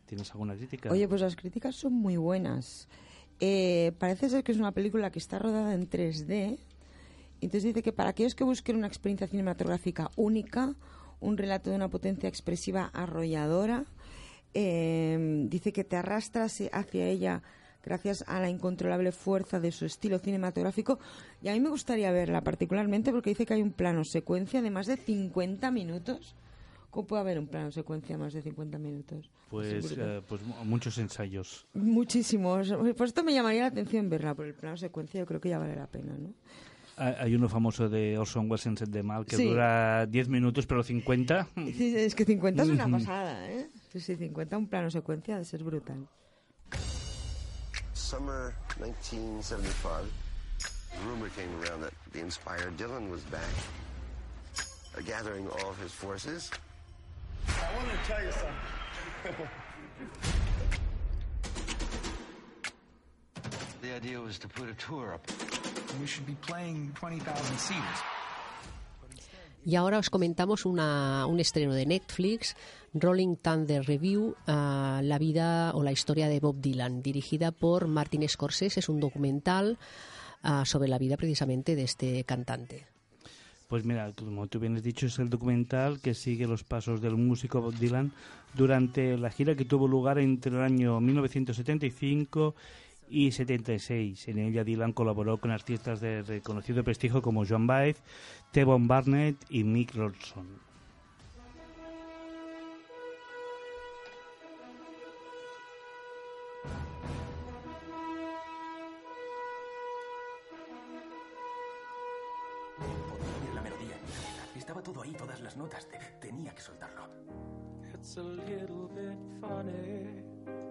¿Tienes 0.07 0.31
alguna 0.31 0.55
crítica? 0.55 0.91
Oye, 0.91 1.07
pues 1.07 1.21
las 1.21 1.35
críticas 1.35 1.75
son 1.75 1.93
muy 1.93 2.17
buenas. 2.17 2.89
Eh, 3.39 3.93
parece 3.99 4.29
ser 4.29 4.43
que 4.43 4.51
es 4.51 4.57
una 4.57 4.71
película 4.71 5.11
que 5.11 5.19
está 5.19 5.37
rodada 5.37 5.75
en 5.75 5.87
3D. 5.87 6.57
Entonces 7.39 7.63
dice 7.63 7.83
que 7.83 7.93
para 7.93 8.09
aquellos 8.09 8.35
que 8.35 8.43
busquen 8.43 8.77
una 8.77 8.87
experiencia 8.87 9.27
cinematográfica 9.27 10.09
única, 10.15 10.75
un 11.23 11.37
relato 11.37 11.69
de 11.69 11.75
una 11.75 11.89
potencia 11.89 12.29
expresiva 12.29 12.89
arrolladora, 12.93 13.85
eh, 14.53 15.45
dice 15.49 15.73
que 15.73 15.83
te 15.83 15.95
arrastras 15.95 16.61
hacia 16.71 17.07
ella 17.07 17.41
gracias 17.83 18.23
a 18.27 18.39
la 18.39 18.49
incontrolable 18.49 19.11
fuerza 19.11 19.59
de 19.59 19.71
su 19.71 19.85
estilo 19.85 20.19
cinematográfico. 20.19 20.99
Y 21.41 21.49
a 21.49 21.53
mí 21.53 21.59
me 21.59 21.69
gustaría 21.69 22.11
verla 22.11 22.41
particularmente 22.41 23.11
porque 23.11 23.31
dice 23.31 23.45
que 23.45 23.55
hay 23.55 23.61
un 23.61 23.71
plano 23.73 24.03
secuencia 24.05 24.61
de 24.61 24.69
más 24.71 24.87
de 24.87 24.95
50 24.97 25.69
minutos. 25.71 26.35
¿Cómo 26.91 27.07
puede 27.07 27.21
haber 27.21 27.39
un 27.39 27.47
plano 27.47 27.71
secuencia 27.71 28.15
de 28.15 28.21
más 28.23 28.33
de 28.33 28.41
50 28.43 28.77
minutos? 28.77 29.29
Pues, 29.49 29.91
eh, 29.97 30.21
pues 30.27 30.41
mu- 30.43 30.63
muchos 30.63 30.97
ensayos. 30.99 31.65
Muchísimos. 31.73 32.71
Por 32.95 33.07
esto 33.07 33.23
me 33.23 33.33
llamaría 33.33 33.61
la 33.61 33.67
atención 33.67 34.09
verla, 34.09 34.35
por 34.35 34.45
el 34.45 34.53
plano 34.53 34.77
secuencia 34.77 35.19
yo 35.19 35.25
creo 35.25 35.41
que 35.41 35.49
ya 35.49 35.57
vale 35.57 35.75
la 35.75 35.87
pena, 35.87 36.13
¿no? 36.17 36.33
Hay 36.95 37.33
uno 37.33 37.49
famoso 37.49 37.89
de 37.89 38.17
Orson 38.19 38.49
Welles 38.49 38.65
en 38.67 38.77
Set 38.77 38.89
de 38.89 39.01
Mal 39.03 39.25
que 39.25 39.35
Sí. 39.35 39.45
dura 39.49 40.05
10 40.05 40.27
minutos, 40.29 40.67
pero 40.67 40.83
50. 40.83 41.47
Sí, 41.55 41.95
es 41.97 42.13
que 42.13 42.23
50 42.25 42.63
es 42.63 42.69
una 42.69 42.87
pasada, 42.87 43.49
¿eh? 43.49 43.67
Sí, 43.91 43.99
sí, 43.99 44.15
50 44.15 44.57
un 44.57 44.67
plano 44.67 44.91
secuencia 44.91 45.37
de 45.37 45.45
ser 45.45 45.63
brutal. 45.63 46.07
Summer 47.93 48.53
1975, 48.79 49.89
a 49.89 51.09
rumor 51.09 51.29
came 51.35 51.49
around 51.63 51.81
that 51.83 51.93
the 52.11 52.19
inspired 52.19 52.77
Dylan 52.77 53.09
was 53.09 53.21
back, 53.31 53.41
uh, 54.95 55.01
gathering 55.03 55.47
all 55.47 55.69
of 55.71 55.77
his 55.83 55.91
forces. 55.91 56.51
I 57.47 57.75
want 57.75 57.89
to 57.89 57.97
tell 58.07 58.23
you 58.23 58.31
something. 58.31 59.47
The 63.81 63.93
idea 63.95 64.17
was 64.19 64.39
to 64.39 64.47
put 64.47 64.69
a 64.69 64.73
tour 64.75 65.13
up. 65.13 65.27
We 66.01 66.07
should 66.07 66.27
be 66.27 66.35
playing 66.45 66.91
20,000 66.99 67.57
seaters. 67.57 67.99
Y 69.65 69.75
ahora 69.77 69.97
os 69.99 70.09
comentamos 70.09 70.65
una- 70.65 71.25
un 71.25 71.39
estreno 71.39 71.73
de 71.73 71.85
Netflix, 71.85 72.55
Rolling 72.93 73.37
Thunder 73.37 73.85
Review, 73.85 74.35
ah, 74.45 74.99
la 75.03 75.17
vida 75.17 75.71
o 75.73 75.83
la 75.83 75.91
historia 75.93 76.27
de 76.27 76.41
Bob 76.41 76.57
Dylan, 76.59 77.01
dirigida 77.01 77.51
por 77.51 77.87
Martin 77.87 78.27
Scorsese. 78.27 78.81
Es 78.81 78.89
un 78.89 78.99
documental 78.99 79.77
ah, 80.45 80.65
sobre 80.65 80.89
la 80.89 80.97
vida 80.97 81.15
precisamente 81.15 81.75
de 81.77 81.83
este 81.83 82.25
cantante. 82.25 82.85
Pues 83.69 83.85
mira, 83.85 84.11
como 84.11 84.45
tú 84.47 84.59
bien 84.59 84.75
has 84.75 84.83
dicho, 84.83 85.05
es 85.07 85.17
el 85.19 85.29
documental 85.29 86.01
que 86.01 86.13
sigue 86.13 86.45
los 86.45 86.65
pasos 86.65 86.99
del 87.01 87.15
músico 87.15 87.61
Bob 87.61 87.73
Dylan 87.75 88.11
durante 88.53 89.17
la 89.17 89.31
gira 89.31 89.55
que 89.55 89.63
tuvo 89.63 89.87
lugar 89.87 90.19
entre 90.19 90.51
el 90.53 90.61
año 90.61 90.99
1975 90.99 92.55
y 93.13 93.31
76. 93.31 94.27
En 94.27 94.39
ella 94.39 94.63
Dylan 94.63 94.91
colaboró 94.93 95.37
con 95.37 95.51
artistas 95.51 96.01
de 96.01 96.23
reconocido 96.23 96.83
prestigio 96.83 97.21
como 97.21 97.45
Joan 97.45 97.67
Baez, 97.67 98.01
Tevon 98.51 98.87
Barnett 98.87 99.37
y 99.49 99.63
Mick 99.63 99.93
Ronson. 99.93 100.47
Podía 112.77 113.35
oír 113.41 113.53
la 113.55 113.61
melodía 113.61 113.95
en 113.95 114.01
mi 114.05 114.11
cabeza. 114.11 114.57
Estaba 114.57 114.81
todo 114.83 115.01
ahí, 115.01 115.13
todas 115.13 115.41
las 115.41 115.57
notas. 115.57 115.87
Te- 115.87 115.99
tenía 116.19 116.53
que 116.55 116.61
soltarlo. 116.61 117.07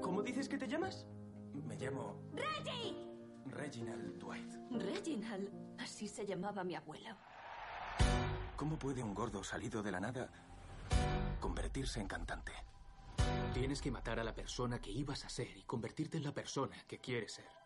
¿Cómo 0.01 0.23
dices 0.23 0.49
que 0.49 0.59
te 0.59 0.67
llamas? 0.69 1.07
Me 1.55 1.77
llamo 1.77 2.21
¡Reggie! 2.33 2.97
Reginald 3.47 4.19
Dwight. 4.19 4.55
Reginald. 4.71 5.51
Así 5.79 6.09
se 6.09 6.25
llamaba 6.27 6.65
mi 6.65 6.75
abuelo. 6.75 7.17
¿Cómo 8.57 8.79
puede 8.79 9.03
un 9.03 9.15
gordo 9.15 9.43
salido 9.43 9.83
de 9.83 9.91
la 9.91 10.01
nada 10.01 10.31
convertirse 11.41 12.01
en 12.01 12.07
cantante? 12.07 12.53
Tienes 13.53 13.83
que 13.83 13.91
matar 13.91 14.19
a 14.19 14.25
la 14.25 14.35
persona 14.35 14.81
que 14.81 14.91
ibas 14.91 15.25
a 15.25 15.29
ser 15.29 15.57
y 15.57 15.63
convertirte 15.65 16.17
en 16.17 16.25
la 16.25 16.33
persona 16.33 16.77
que 16.87 16.99
quieres 16.99 17.35
ser. 17.35 17.62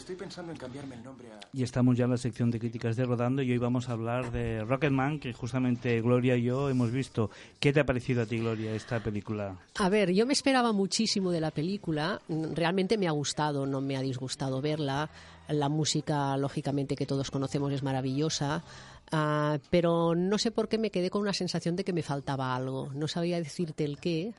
Estoy 0.00 0.16
pensando 0.16 0.50
en 0.50 0.56
cambiarme 0.56 0.94
el 0.94 1.04
nombre 1.04 1.28
a... 1.30 1.38
Y 1.52 1.62
estamos 1.62 1.94
ya 1.94 2.06
en 2.06 2.12
la 2.12 2.16
sección 2.16 2.50
de 2.50 2.58
críticas 2.58 2.96
de 2.96 3.04
Rodando 3.04 3.42
y 3.42 3.52
hoy 3.52 3.58
vamos 3.58 3.90
a 3.90 3.92
hablar 3.92 4.32
de 4.32 4.64
Rocketman, 4.64 5.20
que 5.20 5.34
justamente 5.34 6.00
Gloria 6.00 6.38
y 6.38 6.44
yo 6.44 6.70
hemos 6.70 6.90
visto. 6.90 7.30
¿Qué 7.60 7.70
te 7.74 7.80
ha 7.80 7.84
parecido 7.84 8.22
a 8.22 8.26
ti, 8.26 8.38
Gloria, 8.38 8.74
esta 8.74 9.00
película? 9.00 9.58
A 9.78 9.88
ver, 9.90 10.10
yo 10.12 10.24
me 10.24 10.32
esperaba 10.32 10.72
muchísimo 10.72 11.30
de 11.30 11.42
la 11.42 11.50
película. 11.50 12.18
Realmente 12.28 12.96
me 12.96 13.08
ha 13.08 13.10
gustado, 13.10 13.66
no 13.66 13.82
me 13.82 13.98
ha 13.98 14.00
disgustado 14.00 14.62
verla. 14.62 15.10
La 15.48 15.68
música, 15.68 16.34
lógicamente, 16.38 16.96
que 16.96 17.04
todos 17.04 17.30
conocemos 17.30 17.70
es 17.70 17.82
maravillosa. 17.82 18.64
Ah, 19.12 19.58
pero 19.68 20.14
no 20.14 20.38
sé 20.38 20.50
por 20.50 20.70
qué 20.70 20.78
me 20.78 20.90
quedé 20.90 21.10
con 21.10 21.20
una 21.20 21.34
sensación 21.34 21.76
de 21.76 21.84
que 21.84 21.92
me 21.92 22.02
faltaba 22.02 22.56
algo. 22.56 22.90
No 22.94 23.06
sabía 23.06 23.36
decirte 23.36 23.84
el 23.84 23.98
qué. 23.98 24.32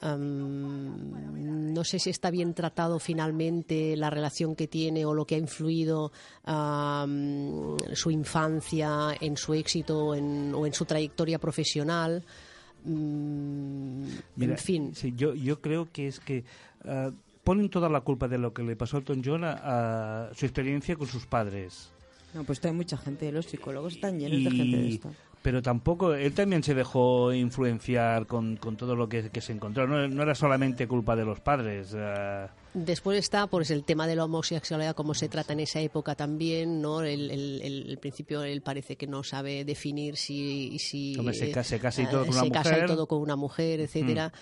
Am, 0.00 1.72
no 1.74 1.84
sé 1.84 1.98
si 1.98 2.10
está 2.10 2.30
bien 2.30 2.54
tratado 2.54 2.98
finalmente 2.98 3.96
la 3.96 4.10
relación 4.10 4.54
que 4.56 4.66
tiene 4.68 5.04
o 5.04 5.12
lo 5.14 5.24
que 5.26 5.34
ha 5.34 5.38
influido 5.38 6.12
am, 6.44 7.76
su 7.94 8.10
infancia 8.10 9.10
en 9.20 9.36
su 9.36 9.54
éxito 9.54 10.14
en- 10.14 10.52
o 10.54 10.66
en 10.66 10.72
su 10.72 10.84
trayectoria 10.84 11.38
profesional. 11.38 12.24
Mm, 12.84 14.04
Mira, 14.36 14.52
en 14.52 14.58
fin. 14.58 14.94
sí, 14.94 15.12
yo, 15.16 15.34
yo 15.34 15.60
creo 15.60 15.88
que 15.92 16.06
es 16.08 16.20
que 16.20 16.44
ah, 16.84 17.10
ponen 17.44 17.68
toda 17.70 17.88
la 17.88 18.00
culpa 18.00 18.28
de 18.28 18.38
lo 18.38 18.52
que 18.52 18.62
le 18.62 18.76
pasó 18.76 18.96
a 18.96 19.00
Elton 19.00 19.22
John 19.24 19.44
a, 19.44 20.28
a 20.28 20.34
su 20.34 20.46
experiencia 20.46 20.96
con 20.96 21.06
sus 21.06 21.26
padres. 21.26 21.90
No, 22.34 22.44
pues 22.44 22.62
hay 22.64 22.72
mucha 22.72 22.96
gente, 22.98 23.32
los 23.32 23.46
psicólogos 23.46 23.94
están 23.94 24.18
llenos 24.18 24.44
de 24.44 24.50
gente 24.50 24.76
de 24.76 24.88
esto. 24.88 25.10
Pero 25.48 25.62
tampoco, 25.62 26.12
él 26.12 26.34
también 26.34 26.62
se 26.62 26.74
dejó 26.74 27.32
influenciar 27.32 28.26
con, 28.26 28.56
con 28.58 28.76
todo 28.76 28.94
lo 28.94 29.08
que, 29.08 29.30
que 29.30 29.40
se 29.40 29.52
encontró. 29.54 29.86
No, 29.86 30.06
no 30.06 30.22
era 30.22 30.34
solamente 30.34 30.86
culpa 30.86 31.16
de 31.16 31.24
los 31.24 31.40
padres. 31.40 31.94
ah, 31.96 32.50
Después 32.74 33.18
está 33.18 33.46
pues 33.46 33.70
el 33.70 33.82
tema 33.84 34.06
de 34.06 34.14
la 34.14 34.26
homosexualidad, 34.26 34.94
cómo 34.94 35.14
se 35.14 35.30
trata 35.30 35.54
en 35.54 35.60
esa 35.60 35.80
época 35.80 36.14
también, 36.14 36.82
¿no? 36.82 37.00
El, 37.00 37.30
el- 37.30 37.96
principio 37.98 38.42
él 38.42 38.60
parece 38.60 38.96
que 38.96 39.06
no 39.06 39.22
sabe 39.24 39.64
definir 39.64 40.18
si... 40.18 40.78
si 40.78 41.16
Hombre, 41.18 41.32
se 41.32 41.50
ca- 41.50 41.64
se 41.64 41.80
casa 41.80 42.02
y 42.02 42.06
todo 42.10 42.26
con 42.26 42.34
una 42.34 42.42
se 42.42 42.50
casa 42.50 42.68
y 42.68 42.72
mujer. 42.74 42.86
todo 42.86 43.06
con 43.06 43.22
una 43.22 43.36
mujer, 43.36 43.80
etcétera. 43.80 44.28
Mm, 44.28 44.32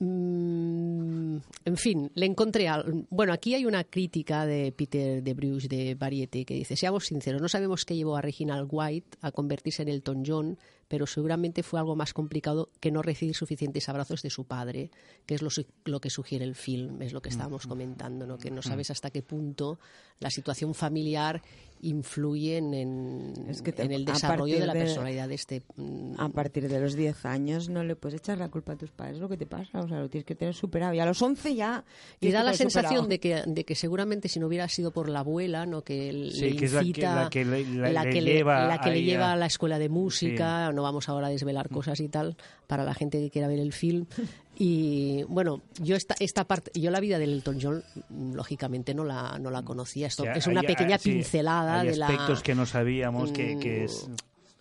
en 0.00 1.42
fin, 1.76 2.10
le 2.14 2.26
encontré 2.26 2.68
al- 2.68 3.06
Bueno, 3.10 3.32
aquí 3.32 3.54
hay 3.54 3.66
una 3.66 3.84
crítica 3.84 4.46
de 4.46 4.72
Peter 4.72 5.22
de 5.22 5.34
Bruce 5.34 5.68
de 5.68 5.94
Variety 5.94 6.44
que 6.44 6.54
dice, 6.54 6.76
seamos 6.76 7.06
sinceros, 7.06 7.42
no 7.42 7.48
sabemos 7.48 7.84
qué 7.84 7.96
llevó 7.96 8.16
a 8.16 8.22
Reginald 8.22 8.68
White 8.70 9.18
a 9.22 9.32
convertirse 9.32 9.82
en 9.82 9.88
Elton 9.88 10.22
John, 10.26 10.58
pero 10.88 11.06
seguramente 11.06 11.62
fue 11.62 11.78
algo 11.78 11.94
más 11.96 12.12
complicado 12.14 12.70
que 12.80 12.90
no 12.90 13.02
recibir 13.02 13.34
suficientes 13.34 13.88
abrazos 13.88 14.22
de 14.22 14.30
su 14.30 14.44
padre, 14.44 14.90
que 15.26 15.34
es 15.34 15.42
lo, 15.42 15.50
lo 15.84 16.00
que 16.00 16.10
sugiere 16.10 16.44
el 16.44 16.54
film, 16.54 17.02
es 17.02 17.12
lo 17.12 17.20
que 17.22 17.28
estábamos 17.28 17.66
comentando, 17.66 18.26
¿no? 18.26 18.38
que 18.38 18.50
no 18.50 18.62
sabes 18.62 18.90
hasta 18.90 19.10
qué 19.10 19.22
punto 19.22 19.78
la 20.18 20.30
situación 20.30 20.74
familiar 20.74 21.42
influye 21.80 22.56
en, 22.56 22.74
en- 22.74 23.32
Es 23.48 23.62
que 23.62 23.72
te- 23.72 23.82
en 23.84 23.92
el 23.92 24.04
desarrollo 24.04 24.58
de 24.58 24.66
la 24.66 24.74
de- 24.74 24.80
personalidad 24.80 25.28
de 25.28 25.34
este... 25.36 25.62
mm, 25.76 26.14
A 26.18 26.28
partir 26.30 26.68
de 26.68 26.80
los 26.80 26.94
10 26.94 27.24
años 27.26 27.68
no 27.68 27.84
le 27.84 27.94
puedes 27.94 28.18
echar 28.20 28.38
la 28.38 28.48
culpa 28.48 28.72
a 28.72 28.76
tus 28.76 28.90
padres, 28.90 29.18
lo 29.18 29.28
que 29.28 29.36
te 29.36 29.46
pasa, 29.46 29.80
o 29.80 29.86
sea, 29.88 30.00
lo 30.00 30.08
tienes 30.08 30.24
que 30.26 30.34
tener 30.34 30.54
superado. 30.54 30.92
Y 30.94 30.98
a 30.98 31.06
los 31.06 31.22
11 31.22 31.54
ya... 31.54 31.84
Y 32.20 32.30
da 32.32 32.42
la 32.42 32.52
sensación 32.54 33.08
de 33.08 33.20
que, 33.20 33.42
de 33.46 33.64
que 33.64 33.74
seguramente 33.76 34.28
si 34.28 34.40
no 34.40 34.48
hubiera 34.48 34.68
sido 34.68 34.90
por 34.92 35.08
la 35.08 35.20
abuela, 35.20 35.66
¿no? 35.66 35.82
que 35.82 36.12
le 36.12 36.30
Sí, 36.32 36.56
que 36.56 36.64
es 36.64 36.72
la 36.72 36.80
que- 36.80 36.86
incita, 36.88 37.14
la 37.24 37.30
que 37.30 37.44
le- 37.44 37.64
la- 37.64 37.92
la 37.92 38.04
le 38.04 38.10
que 38.10 38.20
le, 38.22 38.32
lleva 38.32 38.78
le 38.90 39.02
lleva 39.02 39.32
a 39.32 39.36
la 39.36 39.46
escuela 39.46 39.78
de 39.78 39.88
música, 39.88 40.72
no 40.78 40.82
vamos 40.84 41.08
ahora 41.08 41.26
a 41.26 41.30
desvelar 41.30 41.68
cosas 41.68 41.98
y 41.98 42.08
tal, 42.08 42.36
para 42.68 42.84
la 42.84 42.94
gente 42.94 43.18
que 43.18 43.30
quiera 43.30 43.48
ver 43.48 43.58
el 43.58 43.72
film. 43.72 44.06
Y 44.60 45.22
bueno, 45.28 45.62
yo 45.80 45.94
esta, 45.94 46.16
esta 46.18 46.42
parte, 46.44 46.72
yo 46.74 46.90
la 46.90 46.98
vida 46.98 47.18
de 47.18 47.24
Elton 47.26 47.58
John, 47.62 47.84
mm, 48.08 48.32
lógicamente 48.34 48.92
no 48.92 49.04
la, 49.04 49.38
no 49.38 49.52
la 49.52 49.62
conocía. 49.62 50.08
Esto 50.08 50.24
O 50.24 50.26
sea, 50.26 50.34
es 50.34 50.48
una 50.48 50.62
hay- 50.62 50.66
pequeña 50.66 50.96
hay- 50.96 51.00
sí, 51.00 51.12
pincelada 51.12 51.78
hay 51.80 51.90
de 51.90 51.96
la 51.96 52.08
aspectos 52.08 52.42
que 52.42 52.56
no 52.56 52.66
sabíamos 52.66 53.30
que, 53.30 53.56
que 53.60 53.84
es... 53.84 54.08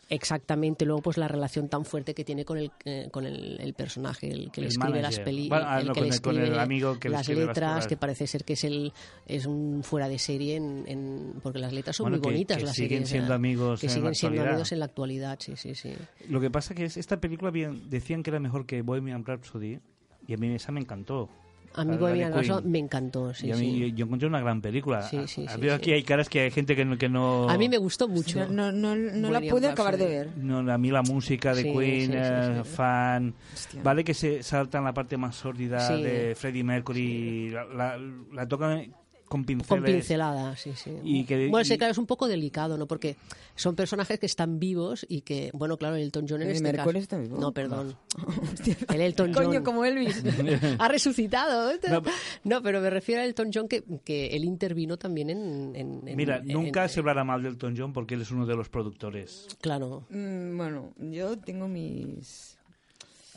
Exactamente, 0.10 0.86
luego 0.86 1.02
pues 1.02 1.18
la 1.18 1.28
relación 1.28 1.68
tan 1.68 1.84
fuerte 1.84 2.14
que 2.14 2.24
tiene 2.24 2.46
con 2.46 2.58
el, 2.58 2.72
eh, 2.86 3.10
con 3.12 3.26
el, 3.26 3.60
el 3.60 3.74
personaje, 3.74 4.30
el 4.32 4.52
que 4.52 4.62
le 4.62 4.68
escribe 4.68 5.02
las 5.02 5.20
peli, 5.20 5.50
Bueno, 5.50 5.66
ah, 5.68 5.82
el 5.82 5.88
no, 5.88 5.94
que 5.94 6.02
le 6.02 6.20
con 6.22 6.36
el 6.38 6.44
escribe 6.44 6.60
amigo 6.62 6.98
que 7.00 7.10
las 7.10 7.22
escribe 7.22 7.46
letras, 7.48 7.88
que 7.88 7.98
parece 7.98 8.26
ser 8.26 8.46
que 8.46 8.54
es 8.54 8.64
el 8.64 8.94
es 9.26 9.46
un 9.46 9.84
fuera 9.84 10.08
de 10.08 10.18
serie 10.18 10.56
en, 10.56 10.86
en- 10.88 11.34
porque 11.44 11.60
las 11.60 11.74
letras 11.74 11.98
son 11.98 12.06
Bueno, 12.06 12.18
muy 12.18 12.22
que- 12.22 12.30
bonitas 12.30 12.58
que 12.58 12.64
las 12.64 12.74
siguen 12.76 12.90
series, 13.00 13.10
siendo 13.10 13.34
amigos 13.34 13.82
que 13.82 13.88
en 13.88 13.92
siguen 13.92 14.06
la 14.06 14.14
siendo 14.14 14.34
actualidad. 14.36 14.54
amigos 14.54 14.72
en 14.72 14.80
la 14.80 14.86
actualidad, 14.86 15.38
sí, 15.42 15.56
sí, 15.58 15.76
sí. 15.76 15.94
Lo 16.30 16.40
que 16.40 16.50
pasa 16.50 16.74
que 16.74 16.86
es, 16.86 16.96
esta 16.96 17.20
película 17.20 17.52
bien, 17.52 17.90
decían 17.90 18.24
que 18.24 18.30
era 18.30 18.40
mejor 18.40 18.66
que 18.66 18.82
Bohemian 18.82 19.26
Rhapsody 19.26 19.80
y 20.26 20.34
a 20.34 20.38
mí 20.38 20.48
esa 20.56 20.72
me 20.72 20.80
encantó. 20.80 21.30
A 21.78 21.86
mí 21.86 21.96
Bohemian. 21.96 22.34
Rhapsody 22.34 22.68
me 22.68 22.80
encantó, 22.80 23.34
sí, 23.34 23.48
y 23.48 23.52
a 23.52 23.56
mí, 23.56 23.72
sí. 23.86 23.94
yo, 23.96 24.06
encontré 24.06 24.28
una 24.28 24.40
gran 24.42 24.62
película. 24.62 25.04
Sí, 25.04 25.20
sí, 25.28 25.46
A- 25.48 25.58
sí, 25.58 25.70
aquí 25.70 25.92
hay 25.94 26.04
caras 26.04 26.28
que 26.28 26.42
hay 26.42 26.52
gente 26.52 26.76
que 26.76 26.84
no... 26.84 26.98
Que 26.98 27.08
no 27.08 27.50
A 27.50 27.58
mí 27.58 27.70
me 27.70 27.78
gustó 27.78 28.08
mucho. 28.08 28.40
No, 28.50 28.72
no, 28.72 28.96
no, 28.96 28.96
no 28.96 29.32
la 29.32 29.40
pude 29.42 29.68
acabar 29.68 29.96
de 29.98 30.06
ver. 30.08 30.30
No, 30.38 30.60
a 30.72 30.78
mí 30.78 30.90
la 30.92 31.04
música 31.04 31.54
de 31.54 31.62
Sí, 31.64 31.72
Queen, 31.74 32.06
sí, 32.08 32.12
sí, 32.12 32.18
eh, 32.20 32.62
sí. 32.64 32.70
fan. 32.76 33.34
Hostia. 33.54 33.82
Vale 33.84 34.04
que 34.04 34.14
se 34.14 34.42
saltan 34.44 34.84
la 34.84 34.94
parte 34.94 35.18
más 35.18 35.36
sórdida 35.36 35.80
Sí. 35.80 36.02
de 36.02 36.36
Freddie 36.36 36.64
Mercury, 36.64 37.50
la, 37.52 37.66
la, 37.66 38.00
la 38.34 38.48
tocan 38.48 38.92
con 39.28 39.44
pinceles. 39.46 39.68
Con 39.68 39.84
pinceladas, 39.84 40.60
sí, 40.62 40.72
sí. 40.76 40.92
Y 41.04 41.24
que- 41.26 41.50
bueno, 41.50 41.66
sí, 41.66 41.78
claro, 41.78 41.92
es 41.92 41.98
un 41.98 42.06
poco 42.08 42.28
delicado, 42.28 42.78
¿no? 42.78 42.88
Porque 42.88 43.16
son 43.56 43.76
personajes 43.76 44.20
que 44.20 44.26
están 44.26 44.60
vivos 44.60 45.06
y 45.10 45.22
que, 45.22 45.52
bueno, 45.54 45.78
claro, 45.78 45.96
el 45.96 46.04
Elton 46.04 46.26
John 46.28 46.42
en 46.42 46.48
¿Freddie 46.50 46.56
este 46.68 46.72
Mercury 46.78 46.94
caso... 46.94 47.04
está 47.04 47.18
vivo? 47.18 47.38
No, 47.40 47.52
perdón. 47.52 47.96
el 48.94 49.02
Elton 49.02 49.34
Coño, 49.34 49.54
John. 49.54 49.64
como 49.64 49.86
Elvis. 49.86 50.24
ha 50.80 50.88
resucitado. 50.88 51.72
No, 51.90 52.02
No, 52.44 52.62
pero 52.64 52.82
me 52.82 52.90
refiero 52.90 53.22
a 53.22 53.26
Elton 53.26 53.50
John 53.54 53.68
que, 53.68 53.84
que 54.04 54.28
él 54.28 54.44
intervino 54.46 54.98
también 54.98 55.30
en... 55.30 55.76
en- 55.76 56.08
en- 56.08 56.16
Mira, 56.18 56.38
en- 56.38 56.48
nunca 56.48 56.88
se 56.88 57.00
hablará 57.00 57.24
mal 57.24 57.42
de 57.44 57.50
Elton 57.50 57.76
John 57.78 57.94
porque 57.94 58.16
él 58.16 58.22
es 58.22 58.32
uno 58.32 58.46
de 58.46 58.56
los 58.56 58.70
productores. 58.70 59.48
Claro. 59.62 60.06
Mm, 60.10 60.58
bueno, 60.58 60.94
yo 60.98 61.38
tengo 61.38 61.68
mis... 61.68 62.57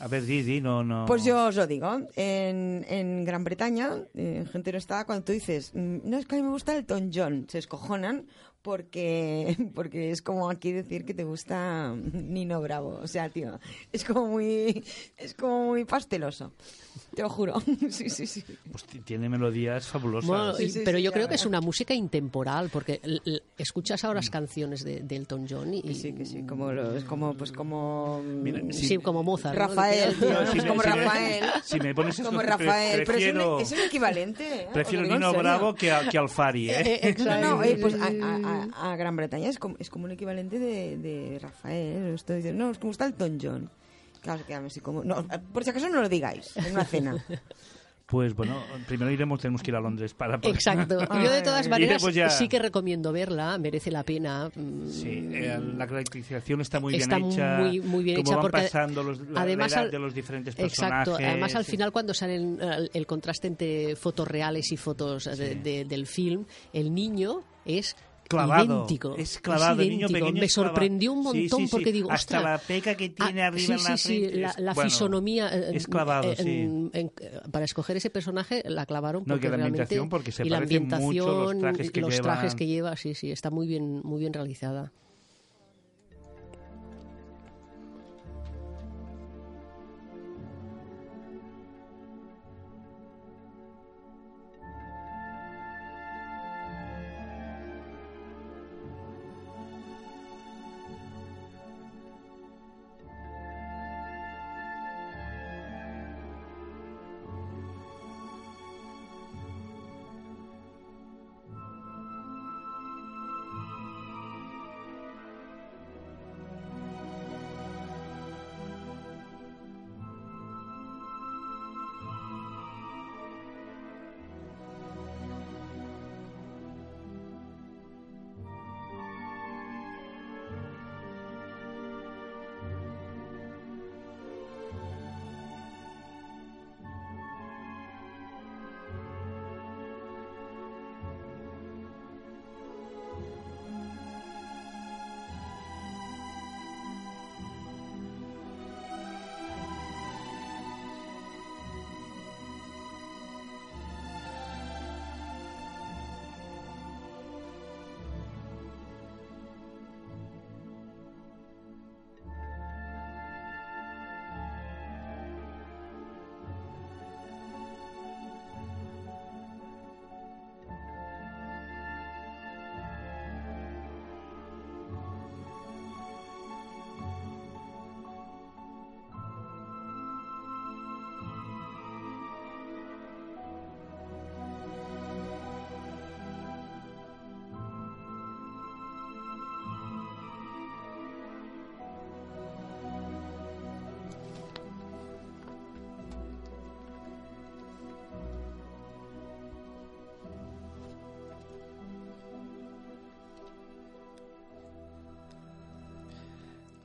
A 0.03 0.07
ver, 0.07 0.25
di, 0.25 0.41
di, 0.41 0.61
no, 0.61 0.83
no. 0.83 1.05
Pues 1.05 1.23
yo 1.23 1.45
os 1.45 1.55
lo 1.55 1.67
digo. 1.67 2.07
En, 2.15 2.83
en 2.89 3.23
Gran 3.23 3.43
Bretaña, 3.43 3.97
eh, 4.15 4.45
gente 4.51 4.71
no 4.71 4.79
está, 4.79 5.05
cuando 5.05 5.23
tú 5.25 5.31
dices, 5.31 5.71
"Mm, 5.75 5.97
no 6.09 6.17
es 6.17 6.25
que 6.25 6.35
a 6.35 6.39
mí 6.39 6.43
me 6.43 6.49
gusta 6.49 6.75
Elton 6.75 7.11
John, 7.13 7.45
se 7.47 7.59
escojonan 7.59 8.25
porque, 8.61 9.55
porque 9.75 10.11
es 10.11 10.21
como 10.21 10.49
aquí 10.49 10.71
decir 10.71 11.05
que 11.05 11.13
te 11.13 11.23
gusta 11.23 11.93
Nino 11.95 12.61
Bravo. 12.61 12.99
O 13.01 13.07
sea, 13.07 13.29
tío, 13.29 13.59
es 13.91 14.03
como 14.03 14.27
muy, 14.27 14.83
es 15.17 15.33
como 15.33 15.67
muy 15.67 15.85
pasteloso. 15.85 16.53
Te 17.15 17.21
lo 17.21 17.29
juro. 17.29 17.59
sí, 17.89 18.09
sí, 18.09 18.25
sí. 18.27 18.43
Pues 18.71 18.83
tiene 19.05 19.29
melodías 19.29 19.87
fabulosas. 19.87 20.27
Bueno, 20.27 20.53
y- 20.59 20.63
Sí, 20.63 20.69
sí, 20.71 20.81
pero 20.85 20.97
sí, 20.97 21.03
yo 21.03 21.11
creo 21.11 21.27
que 21.27 21.35
es 21.35 21.45
una 21.45 21.59
música 21.61 21.93
intemporal, 21.93 22.69
porque 22.71 23.01
escuchas 23.57 24.03
ahora 24.03 24.19
las 24.19 24.29
Mm. 24.29 24.31
canciones 24.31 24.83
de, 24.83 24.99
de 25.01 25.15
Elton 25.15 25.45
John 25.49 25.73
y... 25.73 25.81
Que 25.81 25.93
sí, 25.95 26.13
que 26.13 26.25
sí, 26.25 26.43
como, 26.45 26.71
es 26.71 27.03
como, 27.05 27.33
pues 27.33 27.51
como... 27.51 28.21
Mira, 28.23 28.61
Sí, 28.71 28.97
como 28.97 29.23
Mozart. 29.23 29.57
¿no? 29.57 29.67
Rafael, 29.67 30.15
tío, 30.15 30.29
No, 30.31 30.41
¿no? 30.41 30.51
si 30.51 30.57
es 30.57 30.63
me- 30.63 30.69
como 30.69 30.81
si 30.83 30.89
me- 30.89 30.95
Rafael. 30.95 31.45
si 31.63 31.79
me 31.79 31.95
pones 31.95 32.19
como 32.21 32.41
Rafael, 32.41 32.91
pero 32.91 33.01
es 33.01 33.07
prefiero- 33.09 33.55
un, 33.57 33.61
es 33.61 33.71
un 33.71 33.79
equivalente. 33.79 34.61
¿eh? 34.63 34.67
Prefiero 34.73 35.05
Nino. 35.05 35.33
Bravo 35.33 35.73
que, 35.73 35.91
a- 35.91 36.07
que 36.09 36.17
Alfari, 36.17 36.69
¿eh? 36.69 37.15
No, 37.19 37.41
no, 37.41 37.63
eh, 37.63 37.77
pues 37.81 37.95
a, 37.95 38.05
a- 38.07 38.50
a- 38.51 38.91
a 38.91 38.95
Gran 38.95 39.15
Bretaña 39.15 39.49
es 39.49 39.57
como, 39.59 39.75
es 39.79 39.89
como 39.89 40.05
un 40.05 40.11
equivalente 40.11 40.59
de, 40.59 40.97
de 40.97 41.39
Rafael. 41.39 42.13
Estoy 42.13 42.37
diciendo, 42.37 42.65
no, 42.65 42.71
es 42.71 42.77
como 42.77 42.91
está 42.91 43.05
Elton 43.05 43.37
John. 43.41 43.69
Claro, 44.21 44.45
quedan 44.45 44.65
así 44.65 44.79
como... 44.81 45.03
No, 45.03 45.25
por 45.53 45.63
si 45.63 45.71
acaso 45.71 45.89
no 45.89 46.01
lo 46.01 46.07
digáis 46.09 46.55
en 46.57 46.71
una 46.73 46.85
cena. 46.85 47.15
Pues 48.05 48.35
bueno, 48.35 48.61
primero 48.89 49.09
iremos, 49.09 49.39
tenemos 49.39 49.63
que 49.63 49.71
ir 49.71 49.75
a 49.77 49.79
Londres 49.79 50.13
para... 50.13 50.35
Exacto. 50.43 50.99
Yo 51.23 51.31
de 51.31 51.41
todas 51.43 51.69
maneras 51.69 52.03
ya. 52.13 52.29
sí 52.29 52.49
que 52.49 52.59
recomiendo 52.59 53.13
verla, 53.13 53.57
merece 53.57 53.89
la 53.89 54.03
pena. 54.03 54.49
mm, 54.53 54.89
Sí, 54.89 55.29
eh, 55.31 55.57
la 55.77 55.87
caracterización 55.87 56.59
está 56.59 56.81
muy 56.81 56.97
está 56.97 57.15
bien 57.15 57.31
hecha. 57.31 57.57
muy, 57.59 57.79
muy 57.79 58.03
bien 58.03 58.17
cómo 58.17 58.27
hecha 58.31 58.35
van 58.35 58.41
porque 58.41 58.61
pasando 58.63 59.03
los, 59.03 59.17
la, 59.29 59.39
además 59.43 59.71
la 59.71 59.77
edad 59.77 59.85
al- 59.85 59.91
de 59.91 59.99
los 59.99 60.13
diferentes 60.13 60.55
personajes. 60.55 61.07
Exacto, 61.07 61.25
además 61.25 61.55
al 61.55 61.63
final 61.63 61.93
cuando 61.93 62.13
salen 62.13 62.59
eh, 62.61 62.89
el 62.93 63.07
contraste 63.07 63.47
entre 63.47 63.95
fotos 63.95 64.27
reales 64.27 64.69
y 64.73 64.75
fotos 64.75 65.27
eh, 65.27 65.35
de- 65.37 65.55
de- 65.55 65.85
del 65.85 66.05
film, 66.05 66.43
el 66.73 66.93
niño 66.93 67.43
es 67.63 67.95
Clavado, 68.31 68.75
idéntico. 68.77 69.15
es 69.17 69.39
clavado, 69.39 69.75
niño 69.81 69.95
idéntico. 70.07 70.13
pequeño 70.13 70.39
Me 70.39 70.45
es 70.45 70.53
clavado. 70.53 70.73
sorprendió 70.73 71.13
un 71.13 71.23
montón 71.23 71.59
sí, 71.59 71.65
sí, 71.65 71.71
porque 71.71 71.91
digo, 71.91 72.11
hasta 72.11 72.37
"Ostras". 72.37 72.43
la 72.43 72.57
peca 72.67 72.95
que 72.95 73.09
tiene 73.09 73.41
Ah, 73.43 73.47
arriba 73.47 73.65
sí, 73.65 73.71
en 73.73 73.83
la 73.91 73.97
sí, 73.97 74.07
sí, 74.07 74.19
frente 74.19 74.37
la, 74.39 74.49
es- 74.49 74.59
la 74.59 74.73
bueno, 74.73 74.89
fisonomía 74.89 75.49
eh, 75.55 75.71
es 75.75 75.87
clavado, 75.87 76.31
eh, 76.31 76.35
sí. 76.37 76.49
en- 76.49 76.89
en- 76.93 77.11
para 77.51 77.65
escoger 77.65 77.97
ese 77.97 78.09
personaje 78.09 78.63
la 78.65 78.85
clavaron 78.85 79.23
No, 79.25 79.33
porque 79.35 79.41
que 79.41 79.49
la 79.49 79.57
realmente- 79.57 79.81
ambientación, 79.83 80.09
porque 80.09 80.31
se 80.31 80.45
y 80.45 80.49
la 80.49 80.57
parecen 80.57 80.83
mucho 80.83 80.97
los 80.97 81.03
ambientación, 81.51 81.59
trajes 81.59 81.91
que 81.91 82.01
los 82.01 82.09
llevan. 82.11 82.23
trajes 82.23 82.55
que 82.55 82.67
lleva, 82.67 82.95
sí, 82.95 83.13
sí, 83.15 83.31
está 83.31 83.49
muy 83.49 83.67
bien, 83.67 84.01
muy 84.03 84.19
bien 84.19 84.33
realizada. 84.33 84.91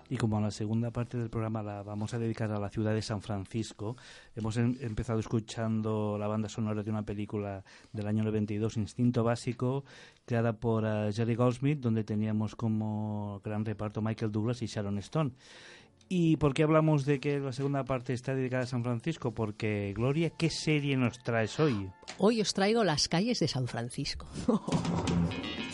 Y 0.09 0.17
como 0.19 0.41
la 0.41 0.51
segunda 0.53 0.91
parte 0.93 1.19
del 1.19 1.31
programa 1.31 1.63
la 1.65 1.83
vamos 1.83 2.15
a 2.15 2.19
dedicar 2.19 2.53
a 2.53 2.61
la 2.61 2.69
ciudad 2.69 2.95
de 2.95 3.03
San 3.03 3.23
Francisco, 3.23 3.97
hemos 4.37 4.57
em- 4.57 4.77
empezado 4.81 5.19
escuchando 5.19 6.17
la 6.19 6.29
banda 6.29 6.49
sonora 6.49 6.83
de 6.85 6.91
una 6.91 7.03
película 7.03 7.65
del 7.93 8.07
año 8.07 8.23
92, 8.23 8.77
Instinto 8.77 9.25
Básico, 9.25 9.85
creada 10.25 10.53
por 10.53 10.85
eh, 10.87 11.13
Jerry 11.13 11.35
Goldsmith, 11.35 11.81
donde 11.81 12.05
teníamos 12.05 12.55
como 12.55 13.41
gran 13.45 13.65
reparto 13.65 14.01
Michael 14.01 14.31
Douglas 14.31 14.63
y 14.63 14.67
Sharon 14.67 14.99
Stone. 14.99 15.33
¿Y 16.09 16.37
por 16.37 16.55
qué 16.55 16.63
hablamos 16.63 17.05
de 17.05 17.19
que 17.19 17.41
la 17.41 17.53
segunda 17.53 17.85
parte 17.85 18.13
está 18.13 18.33
dedicada 18.33 18.63
a 18.63 18.67
San 18.67 18.85
Francisco? 18.85 19.33
Porque, 19.35 19.93
Gloria, 19.93 20.31
¿qué 20.31 20.51
serie 20.51 20.97
nos 20.97 21.19
traes 21.19 21.59
hoy? 21.59 21.91
Hoy 22.19 22.41
os 22.41 22.55
traigo 22.55 22.85
las 22.85 23.09
calles 23.09 23.41
de 23.41 23.49
San 23.49 23.67
Francisco. 23.67 24.29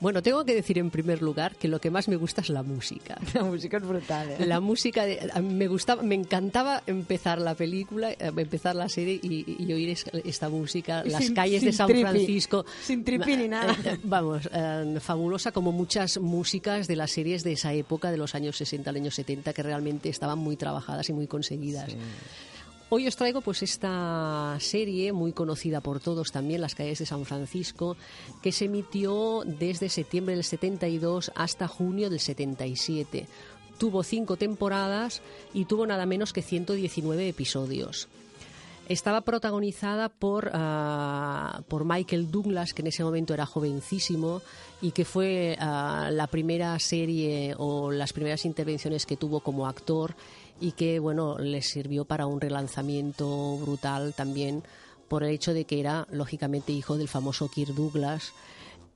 Bueno, 0.00 0.22
tengo 0.22 0.44
que 0.44 0.54
decir 0.54 0.78
en 0.78 0.90
primer 0.90 1.22
lugar 1.22 1.56
que 1.56 1.68
lo 1.68 1.80
que 1.80 1.90
más 1.90 2.06
me 2.08 2.16
gusta 2.16 2.40
es 2.42 2.50
la 2.50 2.62
música. 2.62 3.18
La 3.34 3.42
música 3.44 3.78
es 3.78 3.82
brutal, 3.82 4.30
¿eh? 4.30 4.46
La 4.46 4.60
música, 4.60 5.04
de- 5.04 5.30
me 5.42 5.68
gustaba, 5.68 6.02
me 6.02 6.14
encantaba 6.14 6.82
empezar 6.86 7.40
la 7.40 7.54
película, 7.54 8.12
eh, 8.12 8.16
empezar 8.36 8.76
la 8.76 8.88
serie 8.88 9.18
y, 9.22 9.56
y 9.58 9.72
oír 9.72 9.90
es- 9.90 10.04
esta 10.24 10.48
música, 10.48 11.02
las 11.04 11.24
sin- 11.24 11.34
calles 11.34 11.60
sin 11.60 11.70
de 11.70 11.76
San 11.76 11.86
tripi, 11.86 12.00
Francisco. 12.02 12.64
sin 12.82 13.04
tripi 13.04 13.36
ni 13.36 13.48
nada. 13.48 13.72
Eh, 13.72 13.76
eh, 13.94 13.98
Vamos, 14.04 14.48
eh, 14.52 14.98
fabulosa 15.00 15.52
como 15.52 15.72
muchas 15.72 16.18
músicas 16.18 16.86
de 16.88 16.96
las 16.96 17.10
series 17.10 17.42
de 17.44 17.52
esa 17.52 17.72
época, 17.72 18.10
de 18.10 18.16
los 18.18 18.34
años 18.34 18.56
60 18.56 18.90
al 18.90 18.96
años 18.96 19.14
70, 19.14 19.52
que 19.52 19.62
realmente 19.62 20.08
estaban 20.08 20.38
muy 20.38 20.56
trabajadas 20.56 21.08
y 21.08 21.12
muy 21.12 21.26
conseguidas. 21.26 21.94
Hoy 22.88 23.08
os 23.08 23.16
traigo 23.16 23.40
pues 23.40 23.64
esta 23.64 24.56
serie 24.60 25.12
muy 25.12 25.32
conocida 25.32 25.80
por 25.80 25.98
todos 25.98 26.30
también, 26.30 26.60
Las 26.60 26.76
calles 26.76 27.00
de 27.00 27.06
San 27.06 27.24
Francisco, 27.24 27.96
que 28.42 28.52
se 28.52 28.66
emitió 28.66 29.42
desde 29.44 29.88
septiembre 29.88 30.36
del 30.36 30.44
72 30.44 31.32
hasta 31.34 31.66
junio 31.66 32.10
del 32.10 32.20
77. 32.20 33.26
Tuvo 33.76 34.04
cinco 34.04 34.36
temporadas 34.36 35.20
y 35.52 35.64
tuvo 35.64 35.84
nada 35.84 36.06
menos 36.06 36.32
que 36.32 36.42
119 36.42 37.28
episodios. 37.28 38.06
Estaba 38.88 39.22
protagonizada 39.22 40.08
por, 40.08 40.52
ah, 40.54 41.62
por 41.66 41.84
Michael 41.84 42.30
Douglas, 42.30 42.72
que 42.72 42.82
en 42.82 42.86
ese 42.86 43.02
momento 43.02 43.34
era 43.34 43.44
jovencísimo 43.44 44.42
y 44.80 44.92
que 44.92 45.04
fue 45.04 45.56
ah, 45.58 46.08
la 46.12 46.28
primera 46.28 46.78
serie 46.78 47.56
o 47.58 47.90
las 47.90 48.12
primeras 48.12 48.44
intervenciones 48.44 49.04
que 49.04 49.16
tuvo 49.16 49.40
como 49.40 49.66
actor 49.66 50.14
y 50.60 50.72
que 50.72 50.98
bueno 50.98 51.38
le 51.38 51.62
sirvió 51.62 52.04
para 52.04 52.26
un 52.26 52.40
relanzamiento 52.40 53.58
brutal 53.58 54.14
también 54.14 54.62
por 55.08 55.22
el 55.22 55.30
hecho 55.30 55.54
de 55.54 55.64
que 55.64 55.80
era 55.80 56.06
lógicamente 56.10 56.72
hijo 56.72 56.96
del 56.96 57.08
famoso 57.08 57.48
Kirk 57.48 57.74
Douglas 57.74 58.32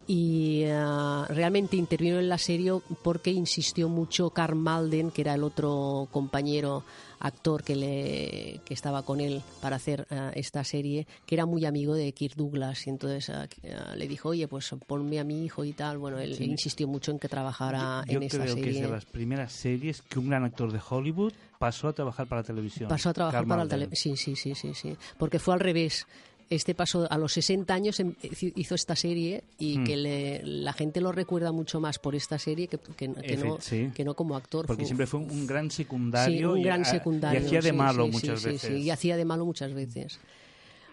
y 0.07 0.65
ah, 0.69 1.27
realmente 1.29 1.77
intervino 1.77 2.19
en 2.19 2.29
la 2.29 2.39
serie 2.39 2.73
porque 3.03 3.31
insistió 3.31 3.89
mucho 3.89 4.31
Carl 4.31 4.57
Malden, 4.57 5.11
que 5.11 5.21
era 5.23 5.35
el 5.35 5.45
otro 5.45 6.09
compañero 6.11 6.83
actor 7.23 7.63
que, 7.63 7.77
le, 7.77 8.61
que 8.65 8.73
estaba 8.73 9.03
con 9.03 9.21
él 9.21 9.43
para 9.61 9.77
hacer 9.77 10.07
ah, 10.11 10.33
esta 10.35 10.65
serie, 10.65 11.07
que 11.27 11.35
era 11.35 11.45
muy 11.47 11.65
amigo 11.67 11.95
de 11.95 12.13
Kirk 12.13 12.35
Douglas. 12.35 12.87
Y 12.87 12.91
entonces 12.91 13.31
ah, 13.31 13.47
le 13.95 14.09
dijo, 14.09 14.31
oye, 14.31 14.49
pues 14.49 14.71
ponme 14.87 15.21
a 15.21 15.25
mi 15.25 15.45
hijo 15.45 15.65
y 15.65 15.73
tal. 15.75 15.99
Bueno, 15.99 16.19
él 16.19 16.35
Sí. 16.35 16.45
insistió 16.45 16.89
mucho 16.89 17.13
en 17.13 17.19
que 17.19 17.29
trabajara 17.29 18.03
Yo 18.09 18.17
en 18.17 18.23
esta 18.25 18.39
creo 18.43 18.55
que 18.55 18.61
es 18.63 18.67
serie. 18.67 18.83
de 18.83 18.89
las 18.89 19.05
primeras 19.05 19.53
series 19.53 20.01
que 20.03 20.19
un 20.19 20.29
gran 20.29 20.45
actor 20.45 20.73
de 20.73 20.81
Hollywood 20.89 21.33
pasó 21.59 21.89
a 21.89 21.93
trabajar 21.93 22.27
para 22.27 22.43
televisión. 22.43 22.89
Pasó 22.89 23.11
a 23.11 23.13
trabajar 23.13 23.41
Karl 23.41 23.49
para 23.49 23.61
Malden. 23.65 23.81
tele... 23.91 23.97
Sí, 23.97 24.17
sí, 24.17 24.35
sí, 24.35 24.55
sí, 24.55 24.73
sí. 24.75 24.97
Porque 25.19 25.39
fue 25.39 25.53
al 25.55 25.61
revés. 25.61 26.07
Este 26.51 26.75
pasó 26.75 27.07
a 27.09 27.17
los 27.17 27.33
60 27.33 27.73
años, 27.73 28.01
em- 28.01 28.15
hizo 28.57 28.75
esta 28.75 28.97
serie 28.97 29.45
y 29.59 29.79
Hmm. 29.79 29.85
que 29.85 29.97
le- 29.97 30.43
la 30.45 30.73
gente 30.73 31.01
lo 31.01 31.13
recuerda 31.13 31.53
mucho 31.53 31.79
más 31.81 32.01
por 32.01 32.17
esta 32.17 32.41
serie 32.41 32.67
que, 32.67 32.77
que- 32.97 33.07
no, 33.07 33.61
sí. 33.61 33.91
que 33.95 34.05
no 34.05 34.15
como 34.15 34.35
actor. 34.37 34.67
Porque 34.67 34.83
Fue- 34.83 34.87
siempre 34.87 35.07
fue 35.07 35.21
un 35.21 35.47
gran 35.47 35.71
Sí, 35.71 35.79
secundario. 35.85 36.53
un 36.53 36.59
y 36.59 36.65
gran 36.65 36.83
a- 36.83 36.85
secundario. 36.85 37.41
Y 37.41 37.45
hacía 37.47 37.61
de 37.61 37.71
sí, 37.71 37.77
malo 37.77 38.05
sí, 38.07 38.11
muchas 38.11 38.41
sí, 38.41 38.45
sí, 38.47 38.51
veces. 38.53 38.69
sí, 38.69 38.83
y 38.83 38.91
hacía 38.91 39.17
de 39.17 39.25
malo 39.25 39.45
muchas 39.47 39.73
veces. 39.73 40.19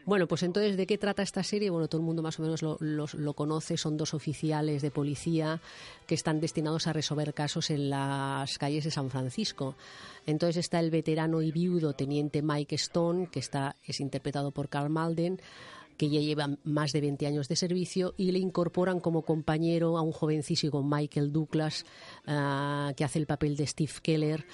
Bueno, 0.07 0.25
pues 0.25 0.43
entonces, 0.43 0.77
¿de 0.77 0.87
qué 0.87 0.97
trata 0.97 1.21
esta 1.21 1.43
serie? 1.43 1.69
Bueno, 1.69 1.89
todo 1.89 1.99
el 1.99 2.05
mundo 2.05 2.23
más 2.23 2.39
o 2.39 2.41
menos 2.41 2.61
lo, 2.61 3.33
conoce. 3.33 3.75
Son 3.75 3.97
dos 3.97 4.13
oficiales 4.13 4.81
de 4.81 4.89
policía 4.89 5.59
que 6.05 6.15
están 6.15 6.39
destinados 6.39 6.87
a 6.87 6.93
resolver 6.93 7.33
casos 7.33 7.69
en 7.71 7.89
las 7.89 8.57
calles 8.57 8.85
de 8.85 8.91
San 8.91 9.09
Francisco. 9.09 9.75
Entonces 10.25 10.55
está 10.55 10.79
el 10.79 10.91
veterano 10.91 11.41
y 11.41 11.51
viudo 11.51 11.91
teniente 11.91 12.41
Mike 12.41 12.75
Stone, 12.75 13.27
que 13.29 13.39
está, 13.39 13.75
es 13.83 13.99
interpretado 13.99 14.51
por 14.51 14.69
Carl 14.69 14.89
Malden, 14.89 15.41
que 15.97 16.09
ya 16.09 16.21
lleva 16.21 16.55
más 16.63 16.93
de 16.93 17.01
20 17.01 17.27
años 17.27 17.49
de 17.49 17.57
servicio 17.57 18.13
y 18.15 18.31
le 18.31 18.39
incorporan 18.39 19.01
como 19.01 19.23
compañero 19.23 19.97
a 19.97 20.01
un 20.01 20.13
jovencísimo 20.13 20.83
Michael 20.83 21.33
Douglas, 21.33 21.85
ah, 22.27 22.93
que 22.95 23.03
hace 23.03 23.19
el 23.19 23.25
papel 23.25 23.57
de 23.57 23.67
Steve 23.67 23.91
Keller, 24.01 24.45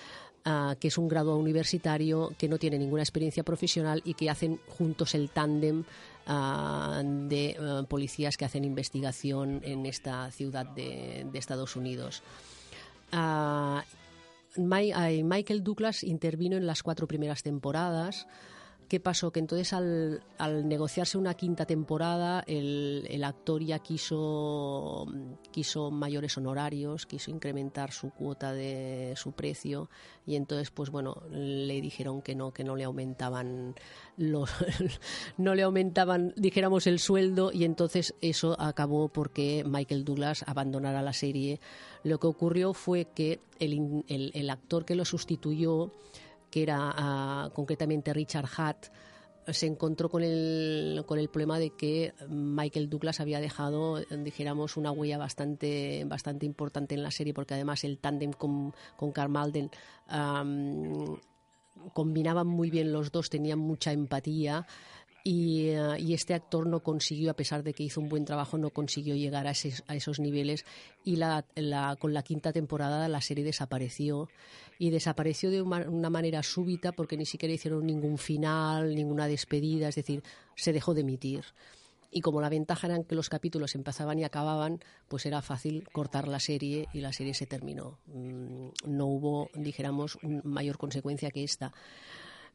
ah, 0.46 0.76
que 0.80 0.88
es 0.88 0.98
un 0.98 1.08
graduado 1.08 1.40
universitario 1.40 2.34
que 2.38 2.48
no 2.48 2.58
tiene 2.58 2.78
ninguna 2.78 3.04
experiencia 3.04 3.44
profesional 3.44 4.02
y 4.06 4.14
que 4.14 4.30
hacen 4.30 4.60
juntos 4.68 5.16
el 5.16 5.30
tándem 5.30 5.84
ah, 6.28 7.02
de 7.04 7.56
ah, 7.60 7.84
policías 7.88 8.38
que 8.38 8.46
hacen 8.46 8.64
investigación 8.64 9.62
en 9.64 9.86
esta 9.86 10.32
ciudad 10.32 10.66
de, 10.66 11.28
Estados 11.34 11.76
Unidos. 11.76 12.24
Michael 14.56 15.64
Douglas 15.64 16.04
intervino 16.04 16.58
en 16.58 16.66
las 16.66 16.84
cuatro 16.84 17.08
primeras 17.08 17.44
temporadas. 17.44 18.28
¿Qué 18.88 19.00
pasó? 19.00 19.32
Que 19.32 19.40
entonces 19.40 19.74
al, 19.74 20.22
negociarse 20.68 21.18
una 21.18 21.34
quinta 21.34 21.66
temporada, 21.66 22.44
el, 22.46 23.24
actor 23.24 23.64
ya 23.64 23.80
quiso, 23.80 25.08
quiso 25.52 25.90
mayores 25.92 26.38
honorarios, 26.38 27.06
quiso 27.06 27.32
incrementar 27.32 27.92
su 27.92 28.12
cuota 28.12 28.54
de 28.54 29.14
su 29.16 29.32
precio 29.32 29.90
y 30.26 30.36
entonces, 30.36 30.70
pues 30.72 30.90
bueno, 30.90 31.24
le 31.32 31.82
dijeron 31.82 32.22
que 32.22 32.36
no, 32.36 32.52
que 32.54 32.64
no 32.64 32.76
le 32.76 32.84
aumentaban 32.84 33.76
los, 34.18 34.50
no 35.38 35.56
le 35.56 35.64
aumentaban, 35.64 36.34
dijéramos, 36.36 36.86
el 36.88 37.00
sueldo 37.00 37.52
y 37.52 37.64
entonces 37.66 38.14
eso 38.22 38.56
acabó 38.60 39.08
porque 39.10 39.64
Michael 39.68 40.06
Douglas 40.06 40.44
abandonara 40.48 41.02
la 41.02 41.14
serie. 41.14 41.60
Lo 42.04 42.20
que 42.20 42.28
ocurrió 42.28 42.74
fue 42.74 43.06
que 43.14 43.40
el, 43.60 44.04
el- 44.08 44.32
el 44.34 44.50
actor 44.50 44.86
que 44.86 44.96
lo 44.96 45.06
sustituyó 45.06 45.92
que 46.54 46.62
era 46.62 46.94
ah, 46.96 47.50
concretamente 47.52 48.14
Richard 48.14 48.48
Hatt, 48.56 48.86
se 49.48 49.66
encontró 49.66 50.08
con 50.08 50.22
el, 50.22 51.04
con 51.08 51.18
el 51.18 51.28
problema 51.28 51.58
de 51.58 51.72
que 51.72 52.14
Michael 52.30 52.92
Douglas 52.92 53.20
había 53.20 53.40
dejado, 53.40 54.00
dijéramos, 54.24 54.78
una 54.78 54.92
huella 54.92 55.18
bastante, 55.18 56.04
bastante 56.06 56.46
importante 56.46 56.94
en 56.94 57.02
la 57.02 57.10
serie, 57.10 57.34
porque 57.34 57.56
además 57.56 57.84
el 57.84 57.98
tándem 57.98 58.34
con, 58.34 58.72
con 58.96 59.12
Karl 59.12 59.32
Malden 59.32 59.72
am, 60.06 61.18
combinaban 61.92 62.46
muy 62.46 62.70
bien 62.70 62.94
los 62.94 63.12
dos, 63.12 63.32
tenían 63.32 63.58
mucha 63.58 63.92
empatía. 63.92 64.68
Y, 65.26 65.68
eh, 65.70 66.00
y 66.00 66.14
este 66.14 66.34
actor 66.34 66.68
no 66.68 66.82
consiguió, 66.82 67.32
a 67.32 67.36
pesar 67.36 67.64
de 67.64 67.74
que 67.74 67.84
hizo 67.84 68.02
un 68.02 68.10
buen 68.10 68.26
trabajo, 68.26 68.58
no 68.58 68.72
consiguió 68.72 69.16
llegar 69.16 69.48
a, 69.48 69.52
ese- 69.52 69.82
a 69.88 69.96
esos 69.96 70.20
niveles. 70.20 70.66
Y 71.06 71.16
la, 71.16 71.46
la- 71.56 71.96
con 71.98 72.14
la 72.14 72.24
quinta 72.24 72.52
temporada 72.52 73.08
la 73.08 73.22
serie 73.22 73.46
desapareció. 73.46 74.28
Y 74.80 74.90
desapareció 74.90 75.50
de 75.50 75.62
uma- 75.64 75.88
una 75.88 76.10
manera 76.10 76.44
súbita 76.44 76.92
porque 76.92 77.16
ni 77.16 77.26
siquiera 77.26 77.54
hicieron 77.54 77.86
ningún 77.86 78.18
final, 78.18 78.94
ninguna 78.96 79.28
despedida, 79.28 79.88
es 79.88 79.96
decir, 79.96 80.24
se 80.56 80.74
dejó 80.74 80.94
de 80.94 81.02
emitir. 81.02 81.46
Y 82.12 82.20
como 82.22 82.42
la 82.42 82.50
ventaja 82.50 82.88
era 82.88 83.02
que 83.04 83.16
los 83.16 83.30
capítulos 83.30 83.74
empezaban 83.76 84.20
y 84.20 84.24
acababan, 84.26 84.80
pues 85.08 85.26
era 85.26 85.42
fácil 85.42 85.88
cortar 85.94 86.28
la 86.28 86.40
serie 86.40 86.88
y 86.94 87.00
la 87.00 87.14
serie 87.14 87.34
se 87.34 87.48
terminó. 87.48 87.98
Mm, 88.08 88.68
No 88.88 89.06
hubo, 89.08 89.50
dijéramos, 89.56 90.20
mayor 90.44 90.78
consecuencia 90.78 91.32
que 91.32 91.44
esta. 91.46 91.72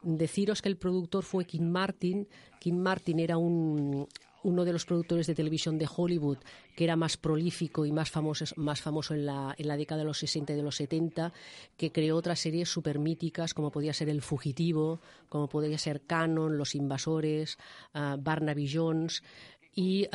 Deciros 0.03 0.63
que 0.63 0.69
el 0.69 0.77
productor 0.77 1.25
fue 1.25 1.45
Kim 1.45 1.69
Martin. 1.71 2.29
Kim 2.61 2.77
Martin 2.79 3.19
era 3.19 3.37
un, 3.37 4.07
uno 4.43 4.65
de 4.65 4.73
los 4.73 4.85
productores 4.85 5.27
de 5.27 5.35
televisión 5.35 5.79
de 5.79 5.89
Hollywood 5.95 6.39
que 6.77 6.85
era 6.85 6.97
más 6.97 7.17
prolífico 7.17 7.85
y 7.85 7.93
más 7.93 8.11
famoso, 8.11 8.45
más 8.57 8.81
famoso 8.81 9.15
en, 9.15 9.27
la, 9.27 9.55
en 9.59 9.69
la 9.69 9.77
década 9.77 10.01
de 10.01 10.05
los 10.05 10.19
60 10.19 10.53
y 10.53 10.57
de 10.57 10.63
los 10.63 10.77
70, 10.77 11.33
que 11.77 11.91
creó 11.91 12.17
otras 12.17 12.39
series 12.39 12.69
súper 12.69 12.99
míticas 12.99 13.55
como 13.55 13.71
podía 13.71 13.93
ser 13.93 14.09
El 14.09 14.23
Fugitivo, 14.23 15.01
como 15.29 15.49
podía 15.49 15.79
ser 15.79 16.03
Canon, 16.03 16.57
Los 16.57 16.75
Invasores, 16.75 17.59
ah, 17.95 18.17
Barnaby 18.19 18.71
Jones 18.73 19.23
y 19.75 20.09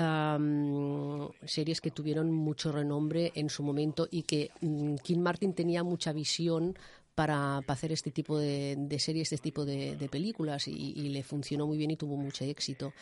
series 1.46 1.80
que 1.80 1.91
tuvieron 1.91 2.32
mucho 2.32 2.74
renombre 2.74 3.32
en 3.36 3.50
su 3.50 3.63
momento 3.63 4.10
y 4.12 4.24
que 4.24 4.52
mm, 4.60 4.96
Kim 4.96 5.22
Martin 5.22 5.54
tenía 5.54 5.84
mucha 5.84 6.12
visión 6.12 6.78
para, 7.15 7.58
hacer 7.67 7.91
este 7.91 8.12
tipo 8.12 8.38
de, 8.38 8.76
series, 8.99 9.32
este 9.32 9.43
tipo 9.43 9.65
de, 9.65 9.95
películas 10.12 10.67
y, 10.67 10.93
le 11.10 11.23
funcionó 11.23 11.67
muy 11.67 11.78
bien 11.78 11.91
y 11.91 11.95
tuvo 11.97 12.17
mucho 12.17 12.43
éxito. 12.45 12.93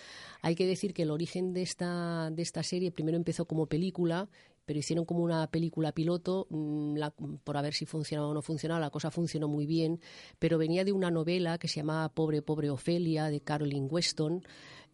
Hay 0.42 0.56
que 0.56 0.66
decir 0.66 0.94
que 0.94 1.04
el 1.04 1.12
origen 1.12 1.54
de 1.54 1.62
esta, 1.62 2.30
de 2.32 2.42
esta 2.42 2.64
serie 2.64 2.92
primero 2.92 3.18
empezó 3.18 3.46
como 3.46 3.66
película 3.68 4.30
pero 4.64 4.80
hicieron 4.80 5.06
como 5.06 5.24
una 5.24 5.48
película 5.48 5.92
piloto 5.92 6.48
mm, 6.50 6.96
la- 6.96 7.12
por 7.12 7.58
a 7.58 7.62
ver 7.62 7.74
si 7.74 7.86
funcionaba 7.86 8.30
o 8.30 8.34
no 8.34 8.42
funcionaba. 8.42 8.80
La 8.80 8.90
cosa 8.90 9.12
funcionó 9.12 9.48
muy 9.48 9.66
bien, 9.66 10.00
pero 10.40 10.58
venía 10.58 10.86
de 10.86 10.92
una 10.94 11.12
novela 11.12 11.58
que 11.58 11.68
se 11.68 11.78
llamaba 11.78 12.08
Pobre, 12.10 12.42
pobre 12.42 12.70
Ofelia, 12.70 13.26
de 13.26 13.42
Caroline 13.42 13.88
Weston. 13.88 14.44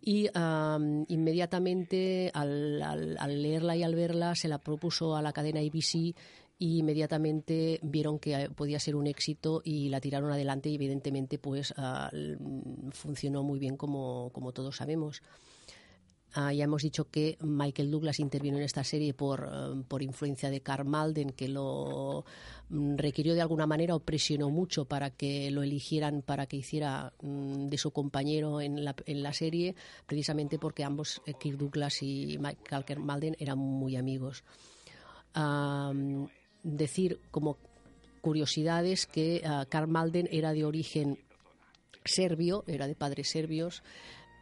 Y 0.01 0.29
am, 0.33 1.05
inmediatamente 1.09 2.31
al, 2.33 2.81
al- 2.81 3.17
al 3.19 3.41
leerla 3.41 3.75
y 3.75 3.83
al 3.83 3.93
verla 3.93 4.35
se 4.35 4.47
la 4.47 4.59
propuso 4.59 5.15
a 5.15 5.21
la 5.21 5.33
cadena 5.33 5.59
ABC 5.59 6.15
y 6.59 6.79
inmediatamente 6.79 7.79
vieron 7.83 8.19
que 8.19 8.33
eh, 8.33 8.49
podía 8.49 8.79
ser 8.79 8.95
un 8.95 9.07
éxito 9.07 9.61
y 9.63 9.89
la 9.89 10.01
tiraron 10.01 10.31
adelante 10.31 10.69
y 10.69 10.75
evidentemente 10.75 11.37
pues 11.37 11.73
l- 12.11 12.37
funcionó 12.91 13.43
muy 13.43 13.59
bien 13.59 13.77
como, 13.77 14.31
como 14.33 14.51
todos 14.53 14.77
sabemos. 14.77 15.21
Ah, 16.33 16.51
ya 16.53 16.65
hemos 16.65 16.83
dicho 16.83 17.09
que 17.09 17.37
Michael 17.41 17.89
Douglas 17.89 18.19
intervino 18.19 18.57
en 18.57 18.63
esta 18.63 18.83
serie 18.83 19.13
por, 19.13 19.49
eh, 19.51 19.81
por 19.87 20.03
influencia 20.03 20.49
de 20.51 20.61
Carl 20.61 20.85
Malden, 20.85 21.31
que 21.31 21.47
lo 21.47 22.25
mm, 22.69 22.97
requirió 22.97 23.33
de 23.33 23.41
alguna 23.41 23.65
manera 23.65 23.95
o 23.95 24.01
presionó 24.01 24.49
mucho 24.49 24.85
para 24.85 25.09
que 25.09 25.49
lo 25.51 25.63
eligieran 25.63 26.21
para 26.21 26.45
que 26.45 26.57
hiciera 26.57 27.13
mm, 27.21 27.69
de 27.69 27.77
su 27.77 27.91
compañero 27.91 28.61
en 28.61 28.83
la, 28.83 28.93
en 29.05 29.23
la 29.23 29.33
serie, 29.33 29.73
precisamente 30.05 30.59
porque 30.59 30.83
ambos, 30.83 31.21
eh, 31.25 31.33
Kirk 31.39 31.57
Douglas 31.57 32.03
y 32.03 32.37
Michael 32.39 32.99
Malden, 32.99 33.35
eran 33.39 33.57
muy 33.57 33.95
amigos. 33.95 34.43
Decir 36.75 37.19
como 37.31 37.57
curiosidades 38.21 39.05
que 39.07 39.41
ah, 39.45 39.65
Carl 39.69 39.87
Malden 39.89 40.27
era 40.31 40.51
de 40.53 40.65
origen 40.65 41.17
serbio, 42.05 42.63
era 42.67 42.87
de 42.87 42.95
padres 42.95 43.29
serbios 43.29 43.83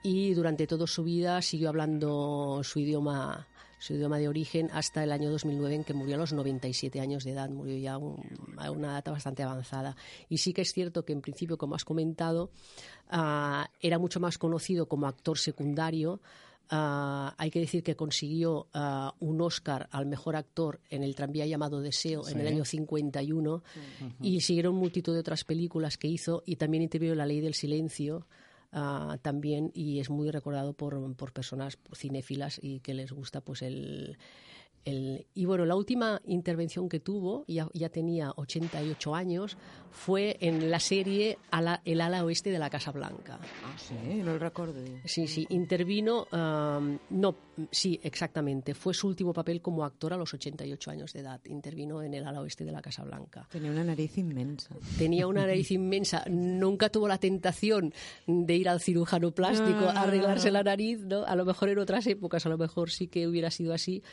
y 0.04 0.34
durante 0.34 0.68
toda 0.68 0.88
su 0.88 1.04
vida 1.04 1.42
siguió 1.42 1.70
hablando 1.70 2.62
su 2.64 2.80
idioma 2.80 3.48
su 3.78 3.94
idioma 3.94 4.18
de 4.18 4.28
origen 4.28 4.70
hasta 4.74 5.04
el 5.04 5.12
año 5.12 5.30
2009 5.30 5.76
en 5.76 5.84
que 5.84 5.94
murió 5.94 6.16
a 6.16 6.18
los 6.18 6.34
97 6.34 7.00
años 7.02 7.24
de 7.24 7.32
edad, 7.32 7.50
murió 7.50 7.78
ya 7.78 7.98
un- 7.98 8.24
a 8.58 8.72
una 8.72 8.94
edad 8.98 9.12
bastante 9.12 9.44
avanzada. 9.44 9.96
Y 10.30 10.38
sí 10.40 10.54
que 10.54 10.62
es 10.62 10.72
cierto 10.72 11.04
que 11.06 11.14
en 11.14 11.22
principio, 11.22 11.58
como 11.58 11.76
has 11.76 11.84
comentado, 11.86 12.50
ah, 13.10 13.70
era 13.82 14.00
mucho 14.00 14.20
más 14.20 14.38
conocido 14.40 14.88
como 14.88 15.08
actor 15.08 15.38
secundario. 15.38 16.20
Ah, 16.70 17.36
hay 17.38 17.52
que 17.52 17.60
decir 17.60 17.84
que 17.84 17.96
consiguió 17.96 18.68
ah, 18.74 19.14
un 19.20 19.40
Oscar 19.42 19.88
al 19.92 20.06
mejor 20.06 20.36
actor 20.36 20.80
en 20.90 21.04
el 21.04 21.16
tranvía 21.16 21.46
llamado 21.46 21.82
Deseo 21.82 22.28
en 22.28 22.40
el 22.40 22.48
Sí. 22.48 22.54
año 22.54 22.66
51 22.66 23.64
y 24.22 24.42
siguieron 24.42 24.76
multitud 24.76 25.14
de 25.14 25.20
otras 25.20 25.44
películas 25.44 25.98
que 25.98 26.08
hizo 26.08 26.42
y 26.46 26.56
también 26.56 26.84
intervino 26.84 27.12
en 27.14 27.18
La 27.20 27.26
Ley 27.26 27.40
del 27.42 27.54
Silencio 27.54 28.26
ah, 28.72 29.18
también 29.22 29.72
y 29.74 30.00
es 30.00 30.10
muy 30.10 30.32
recordado 30.32 30.74
por, 30.74 31.16
por 31.16 31.32
personas 31.34 31.78
cinéfilas 31.94 32.60
y 32.62 32.80
que 32.80 32.94
les 32.94 33.12
gusta 33.12 33.42
pues 33.42 33.62
el, 33.62 34.18
el- 34.86 35.26
y 35.34 35.46
bueno, 35.46 35.66
la 35.66 35.76
última 35.76 36.22
intervención 36.26 36.88
que 36.88 37.00
tuvo, 37.00 37.44
ya, 37.48 37.68
ya 37.74 37.90
tenía 37.90 38.32
88 38.36 39.14
años, 39.16 39.58
fue 39.92 40.38
en 40.42 40.70
la 40.72 40.80
serie 40.80 41.38
Ala- 41.52 41.82
El 41.86 42.02
ala 42.02 42.24
oeste 42.24 42.52
de 42.52 42.60
la 42.60 42.70
Casa 42.70 42.92
Blanca. 42.92 43.40
Ah, 43.64 43.76
sí, 43.78 43.94
no 44.24 44.34
lo 44.34 44.40
recuerdo. 44.40 44.76
Sí, 45.06 45.28
sí, 45.28 45.46
intervino, 45.50 46.28
am, 46.32 47.00
no, 47.10 47.36
sí, 47.72 48.00
exactamente, 48.04 48.74
fue 48.74 48.94
su 48.94 49.08
último 49.08 49.34
papel 49.34 49.62
como 49.62 49.84
actor 49.86 50.14
a 50.14 50.18
los 50.18 50.34
88 50.34 50.92
años 50.92 51.14
de 51.14 51.22
edad, 51.22 51.40
intervino 51.46 52.02
en 52.04 52.14
el 52.14 52.26
ala 52.28 52.42
oeste 52.42 52.66
de 52.66 52.72
la 52.72 52.82
Casa 52.82 53.04
Blanca. 53.04 53.48
Tenía 53.52 53.72
una 53.72 53.84
nariz 53.84 54.18
inmensa. 54.18 54.76
Tenía 54.98 55.28
una 55.28 55.46
nariz 55.48 55.72
inmensa, 55.72 56.24
nunca 56.30 56.90
tuvo 56.90 57.08
la 57.08 57.18
tentación 57.18 57.94
de 58.28 58.56
ir 58.56 58.68
al 58.70 58.82
cirujano 58.82 59.32
plástico 59.32 59.80
No, 59.80 59.90
a 59.90 60.02
arreglarse 60.02 60.52
la 60.52 60.64
nariz, 60.64 61.00
¿no? 61.00 61.24
A 61.26 61.36
lo 61.36 61.46
mejor 61.46 61.70
en 61.70 61.80
otras 61.80 62.06
épocas, 62.08 62.46
a 62.46 62.50
lo 62.50 62.58
mejor 62.58 62.92
sí 62.92 63.08
que 63.08 63.28
hubiera 63.28 63.50
sido 63.50 63.74
así. 63.74 64.04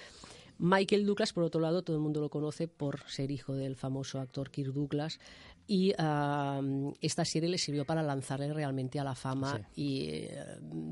Michael 0.64 1.05
Douglas, 1.07 1.33
por 1.33 1.42
otro 1.42 1.61
lado, 1.61 1.83
todo 1.83 1.96
el 1.96 2.03
mundo 2.03 2.20
lo 2.20 2.31
conoce 2.31 2.68
por 2.68 3.01
ser 3.09 3.33
hijo 3.33 3.53
del 3.55 3.75
famoso 3.75 4.20
actor 4.20 4.48
Kirk 4.51 4.72
Douglas. 4.72 5.18
Y 5.66 5.92
ah, 5.98 6.61
esta 7.01 7.25
serie 7.25 7.48
le 7.48 7.59
sirvió 7.59 7.85
para 7.85 8.01
lanzarle 8.03 8.53
realmente 8.53 9.01
a 9.01 9.05
la 9.05 9.14
fama 9.16 9.61
y 9.75 10.07
eh, 10.11 10.37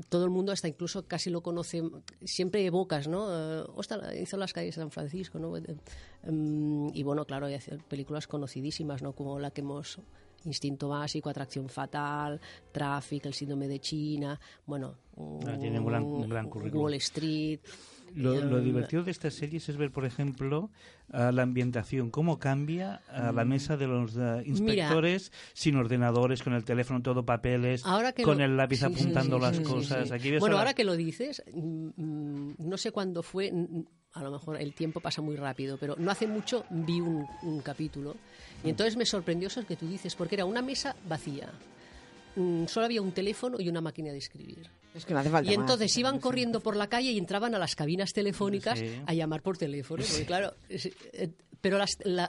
todo 0.09 0.25
el 0.25 0.29
mundo 0.29 0.51
hasta 0.51 0.67
incluso 0.67 1.07
casi 1.07 1.29
lo 1.29 1.41
conoce 1.41 1.83
siempre 2.23 2.65
evocas 2.65 3.07
no 3.07 3.27
Eh, 3.31 3.63
"Ostras, 3.75 4.15
hizo 4.15 4.37
las 4.37 4.53
calles 4.53 4.75
de 4.75 4.81
San 4.81 4.91
Francisco 4.91 5.39
no 5.39 5.55
em, 5.57 6.89
y 6.93 7.03
bueno 7.03 7.25
claro 7.25 7.47
hay 7.47 7.57
películas 7.89 8.27
conocidísimas 8.27 9.01
no 9.01 9.13
como 9.13 9.39
la 9.39 9.51
que 9.51 9.61
hemos 9.61 9.99
Instinto 10.43 10.89
básico, 10.89 11.29
atracción 11.29 11.69
fatal, 11.69 12.41
Traffic, 12.71 13.27
el 13.27 13.33
síndrome 13.35 13.67
de 13.67 13.79
China, 13.79 14.39
bueno, 14.65 14.95
Ah, 15.45 15.55
tiene 15.59 15.79
un 15.79 15.85
gran- 15.85 16.03
un 16.03 16.27
gran 16.27 16.49
currículum. 16.49 16.83
Wall 16.85 16.93
Street. 16.95 17.59
Lo, 18.15 18.41
lo 18.41 18.61
divertido 18.61 19.03
de 19.03 19.11
estas 19.11 19.33
series 19.33 19.69
es 19.69 19.77
ver, 19.77 19.91
por 19.91 20.05
ejemplo, 20.05 20.69
la 21.09 21.41
ambientación, 21.41 22.09
cómo 22.11 22.39
cambia 22.39 23.01
a 23.09 23.31
la 23.31 23.45
mesa 23.45 23.77
de 23.77 23.87
los 23.87 24.17
ah, 24.17 24.41
inspectores 24.45 25.31
sin 25.53 25.75
ordenadores, 25.75 26.43
con 26.43 26.53
el 26.53 26.63
teléfono 26.63 27.01
todo 27.01 27.25
papeles, 27.25 27.85
Ahora 27.85 28.11
que 28.13 28.23
con 28.23 28.37
lo- 28.39 28.45
el 28.45 28.57
lápiz 28.57 28.77
sí, 28.79 28.85
apuntando 28.85 29.37
sí, 29.37 29.41
las 29.41 29.57
sí, 29.57 29.63
cosas. 29.63 30.11
Aquí 30.11 30.37
bueno, 30.37 30.57
ahora 30.57 30.73
que 30.73 30.83
lo 30.83 30.95
dices, 30.95 31.43
mm, 31.53 31.87
mm, 31.95 32.55
no 32.59 32.77
sé 32.77 32.91
cuándo 32.91 33.23
fue, 33.23 33.51
mm, 33.51 33.83
a 34.13 34.23
lo 34.23 34.31
mejor 34.31 34.57
el 34.61 34.73
tiempo 34.73 34.99
pasa 34.99 35.21
muy 35.21 35.35
rápido, 35.35 35.77
pero 35.77 35.95
no 35.97 36.11
hace 36.11 36.27
mucho 36.27 36.65
vi 36.69 36.99
un, 36.99 37.25
un 37.43 37.61
capítulo 37.61 38.15
y 38.63 38.69
entonces 38.69 38.97
me 38.97 39.05
sorprendió 39.05 39.47
eso 39.47 39.65
que 39.65 39.75
tú 39.77 39.87
dices, 39.87 40.15
porque 40.15 40.35
era 40.35 40.45
una 40.45 40.61
mesa 40.61 40.95
vacía. 41.07 41.49
Mm, 42.35 42.65
Solo 42.67 42.85
había 42.85 43.01
un 43.01 43.11
teléfono 43.11 43.57
y 43.59 43.69
una 43.69 43.81
máquina 43.81 44.11
de 44.11 44.17
escribir. 44.17 44.69
Es 44.95 45.05
que 45.05 45.13
no 45.13 45.19
hace 45.19 45.29
falta 45.29 45.51
Y 45.51 45.57
más. 45.57 45.63
entonces 45.63 45.97
iban 45.97 46.19
corriendo 46.19 46.59
por 46.59 46.75
la 46.75 46.87
calle 46.87 47.11
y 47.11 47.17
entraban 47.17 47.55
a 47.55 47.59
las 47.59 47.75
cabinas 47.75 48.11
telefónicas 48.13 48.79
Sí. 48.79 48.87
a 49.05 49.13
llamar 49.13 49.41
por 49.41 49.57
teléfono. 49.57 50.03
Porque 50.07 50.25
claro, 50.25 50.53
es- 50.69 50.87
eh, 51.13 51.29
pero 51.61 51.77
las, 51.77 51.91
la- 52.03 52.27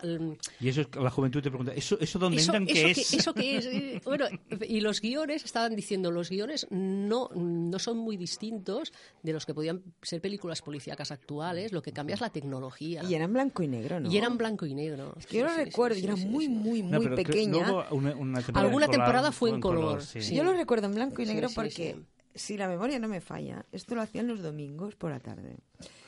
Y 0.61 0.69
eso 0.69 0.83
es, 0.83 0.89
la 0.95 1.09
juventud 1.11 1.41
te 1.43 1.49
pregunta, 1.49 1.73
¿eso, 1.73 1.99
eso 1.99 2.19
dónde 2.19 2.37
eso, 2.43 2.55
entran? 2.55 2.65
eso 2.69 2.75
¿Qué 2.87 2.93
que- 2.95 3.01
es? 3.01 3.15
eso 3.15 3.33
que 3.35 3.57
es? 3.57 3.65
Eh, 3.67 4.01
Bueno, 4.05 4.27
y 4.69 4.81
los 4.81 5.01
guiones, 5.01 5.43
estaban 5.45 5.75
diciendo, 5.75 6.11
los 6.11 6.29
guiones 6.29 6.67
no, 6.71 7.31
no 7.35 7.79
son 7.79 7.97
muy 7.97 8.19
distintos 8.19 8.93
de 9.23 9.33
los 9.33 9.47
que 9.47 9.55
podían 9.55 9.83
ser 10.03 10.21
películas 10.21 10.61
policíacas 10.61 11.11
actuales, 11.13 11.73
lo 11.73 11.81
que 11.81 11.93
cambia 11.93 12.13
es 12.15 12.21
la 12.21 12.29
tecnología. 12.29 13.03
Y 13.09 13.15
eran 13.15 13.33
blanco 13.33 13.63
y 13.63 13.69
negro, 13.69 14.01
¿no? 14.01 14.13
Y 14.13 14.19
eran 14.19 14.37
blanco 14.37 14.67
y 14.67 14.75
negro. 14.75 15.15
Es 15.19 15.27
que 15.27 15.39
yo 15.39 15.47
lo 15.47 15.55
recuerdo, 15.57 15.97
y 15.99 16.05
era 16.05 16.15
muy, 16.17 16.49
muy, 16.51 16.83
muy 16.83 16.93
No, 16.93 17.01
creo- 17.01 17.17
pequeña. 17.17 17.53
luego 17.67 17.85
una, 17.93 18.15
una 18.15 18.41
temporada 18.43 18.67
Alguna 18.67 18.85
en 18.85 18.91
color- 18.91 19.05
temporada 19.07 19.33
fue 19.33 19.49
en 19.51 19.61
color, 19.63 20.03
sí. 20.05 20.21
sí. 20.21 20.35
Yo 20.37 20.45
lo 20.45 20.53
recuerdo 20.53 20.89
en 20.89 20.95
blanco 20.95 21.23
y 21.23 21.27
Sí, 21.27 21.33
negro 21.33 21.49
sí, 21.49 21.55
porque, 21.55 21.97
si 22.35 22.57
la 22.57 22.69
memoria 22.69 22.99
no 22.99 23.09
me 23.09 23.21
falla, 23.21 23.67
esto 23.73 23.95
lo 23.95 24.03
hacían 24.03 24.29
los 24.29 24.43
domingos 24.43 24.97
por 24.97 25.11
la 25.11 25.21
tarde. 25.21 25.59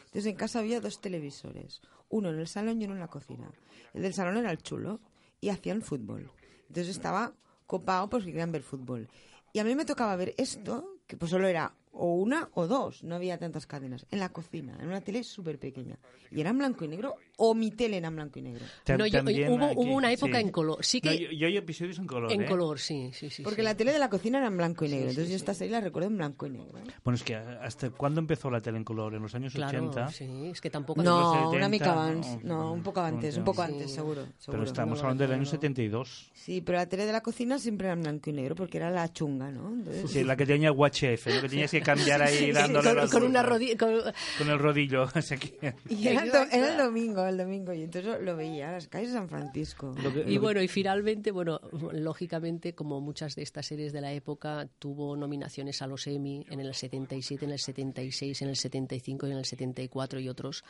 Entonces 0.05 0.27
en 0.27 0.37
casa 0.37 0.61
había 0.61 0.81
dos 0.81 1.01
televisores, 1.01 1.81
uno 2.09 2.31
en 2.31 2.39
el 2.39 2.47
salón 2.47 2.81
y 2.81 2.85
uno 2.85 2.95
en 2.95 3.01
la 3.01 3.09
cocina. 3.09 3.51
El 3.93 4.03
del 4.03 4.15
salón 4.15 4.37
era 4.37 4.51
el 4.51 4.63
chulo 4.63 5.01
y 5.41 5.49
hacían 5.49 5.83
fútbol. 5.83 6.31
Entonces 6.69 6.89
estaba 6.89 7.35
copado 7.67 8.09
porque 8.09 8.27
querían 8.27 8.53
ver 8.53 8.63
fútbol. 8.63 9.09
Y 9.53 9.59
a 9.59 9.65
mí 9.65 9.75
me 9.75 9.85
tocaba 9.85 10.17
ver 10.17 10.35
esto, 10.37 10.99
que 11.07 11.17
pues 11.17 11.31
solo 11.31 11.47
era 11.47 11.75
o 11.97 12.15
una 12.17 12.49
o 12.55 12.67
dos, 12.67 13.03
no 13.05 13.15
había 13.15 13.39
tantas 13.39 13.67
cadenas, 13.67 14.05
en 14.11 14.19
la 14.21 14.29
cocina, 14.31 14.77
en 14.81 14.89
una 14.89 15.01
tele 15.01 15.23
súper 15.25 15.59
pequeña. 15.59 15.97
Y 16.31 16.41
era 16.41 16.51
en 16.51 16.59
blanco 16.59 16.85
y 16.85 16.89
negro, 16.89 17.15
o 17.37 17.55
mi 17.55 17.71
tele 17.71 17.99
era 17.99 18.09
en 18.09 18.17
blanco 18.17 18.39
y 18.41 18.43
negro. 18.43 18.65
No, 18.99 19.07
yo- 19.07 19.21
hubo- 19.23 19.29
aquí, 19.67 19.75
hubo 19.77 19.95
una 19.95 20.13
época 20.13 20.39
sí. 20.39 20.45
en 20.45 20.51
color. 20.51 20.85
Sí 20.85 21.01
No, 21.05 21.11
que- 21.13 21.19
yo, 21.19 21.31
yo 21.31 21.47
hay 21.47 21.57
episodios 21.57 21.99
en 22.01 22.07
color. 22.09 22.33
en 22.33 22.43
¿eh? 22.43 22.47
color, 22.47 22.81
sí, 22.81 23.11
sí, 23.13 23.31
sí. 23.31 23.43
Porque 23.45 23.61
sí. 23.63 23.65
la 23.65 23.77
tele 23.77 23.93
de 23.93 24.01
la 24.01 24.11
cocina 24.11 24.39
era 24.39 24.49
en 24.49 24.57
blanco 24.57 24.85
y 24.85 24.89
negro. 24.89 25.11
Entonces 25.11 25.31
yo 25.31 25.37
esta 25.37 25.55
serie 25.55 25.73
la 25.73 25.81
recuerdo 25.81 26.09
en 26.09 26.17
blanco 26.17 26.47
y 26.47 26.51
negro. 26.51 26.79
Bueno, 27.05 27.15
es 27.15 27.23
que 27.23 27.37
¿hasta 27.37 27.91
cuándo 27.91 28.19
empezó 28.21 28.51
la 28.51 28.61
tele 28.61 28.79
en 28.79 28.85
color? 28.85 29.15
¿En 29.15 29.23
los 29.23 29.35
años 29.37 29.53
Claro, 29.55 29.79
80? 29.89 30.09
sí, 30.11 30.49
es 30.51 30.61
que 30.61 30.71
tampoco... 30.71 31.03
No, 31.05 31.21
los 31.21 31.53
una 31.55 31.67
70, 31.67 31.69
mica 31.69 32.05
antes. 32.07 32.45
no, 32.45 32.59
No, 32.65 32.73
un 32.73 32.83
poco 32.83 33.01
antes, 33.01 33.37
un 33.37 33.45
poco 33.45 33.65
Sí. 33.65 33.73
antes, 33.73 33.93
seguro. 33.93 34.23
Pero 34.25 34.35
seguro. 34.41 34.63
estamos 34.65 34.99
No 34.99 35.03
lo 35.03 35.09
hablando 35.09 35.23
del 35.25 35.33
año 35.33 35.41
recuerdo. 35.43 35.51
72. 35.61 36.31
Sí, 36.35 36.61
pero 36.63 36.79
la 36.79 36.89
tele 36.89 37.07
de 37.07 37.13
la 37.13 37.21
cocina 37.23 37.59
siempre 37.61 37.87
era 37.87 37.95
en 37.95 38.03
blanco 38.03 38.31
y 38.31 38.33
negro 38.33 38.57
porque 38.57 38.79
era 38.79 38.91
la 38.91 39.13
chunga, 39.13 39.51
¿no? 39.53 39.69
Entonces- 39.73 40.11
Sí, 40.11 40.25
la 40.25 40.37
que 40.37 40.47
tenía 40.47 40.73
UHF, 40.73 41.27
lo 41.33 41.41
que 41.43 41.49
tenías 41.49 41.71
que 41.71 41.84
cambiar 41.85 42.23
ahí 42.23 42.37
Sí, 42.39 42.45
sí, 42.47 42.53
dándole 42.53 42.89
con, 42.89 42.97
las 42.97 43.11
con 43.13 43.23
una 43.23 43.43
rodilla... 43.43 43.77
con- 43.77 44.01
Con 44.39 44.49
el 44.51 44.59
rodillo. 44.59 45.07
que- 45.41 45.75
Y 45.89 46.09
era, 46.09 46.23
el 46.25 46.31
do- 46.33 46.47
era 46.51 46.73
el 46.73 46.77
domingo, 46.79 47.25
el 47.27 47.37
domingo. 47.39 47.73
Y 47.73 47.83
entonces 47.83 48.21
lo 48.23 48.37
veía, 48.37 48.73
las 48.73 48.89
calles 48.89 49.09
de 49.13 49.19
San 49.19 49.29
Francisco. 49.29 49.95
Y 50.27 50.39
bueno, 50.39 50.61
y 50.63 50.69
finalmente, 50.69 51.31
bueno, 51.31 51.61
lógicamente, 51.93 52.75
como 52.75 53.01
muchas 53.01 53.35
de 53.37 53.43
estas 53.43 53.67
series 53.67 53.93
de 53.93 54.01
la 54.01 54.13
época, 54.13 54.67
tuvo 54.79 55.17
nominaciones 55.17 55.81
a 55.83 55.87
los 55.87 56.07
Emmy 56.07 56.45
en 56.51 56.61
el 56.61 56.75
77, 56.75 57.45
en 57.45 57.53
el 57.53 57.59
76, 57.59 58.43
en 58.43 58.49
el 58.49 58.57
75 58.57 59.27
y 59.27 59.31
en 59.31 59.39
el 59.39 59.45
74 59.45 60.19
y 60.21 60.29
otros, 60.29 60.65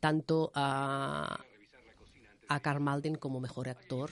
tanto 0.00 0.50
a, 0.54 1.40
a 2.48 2.60
Carl 2.60 2.80
Malden 2.80 3.16
como 3.16 3.40
mejor 3.40 3.68
actor 3.68 4.10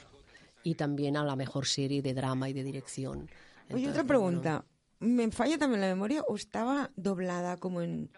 y 0.63 0.75
también 0.75 1.17
a 1.17 1.25
la 1.25 1.35
mejor 1.37 1.67
serie 1.67 2.03
de 2.03 2.13
drama 2.15 2.49
y 2.49 2.53
de 2.53 2.63
dirección. 2.65 3.21
Oye, 3.21 3.31
Entonces, 3.69 3.91
otra 3.91 4.05
pregunta. 4.05 4.65
¿Me 5.01 5.31
falla 5.31 5.59
también 5.59 5.81
la 5.81 5.89
memoria 5.89 6.23
o 6.23 6.37
estaba 6.37 6.91
doblada 6.97 7.57
como 7.57 7.83
en... 7.83 8.11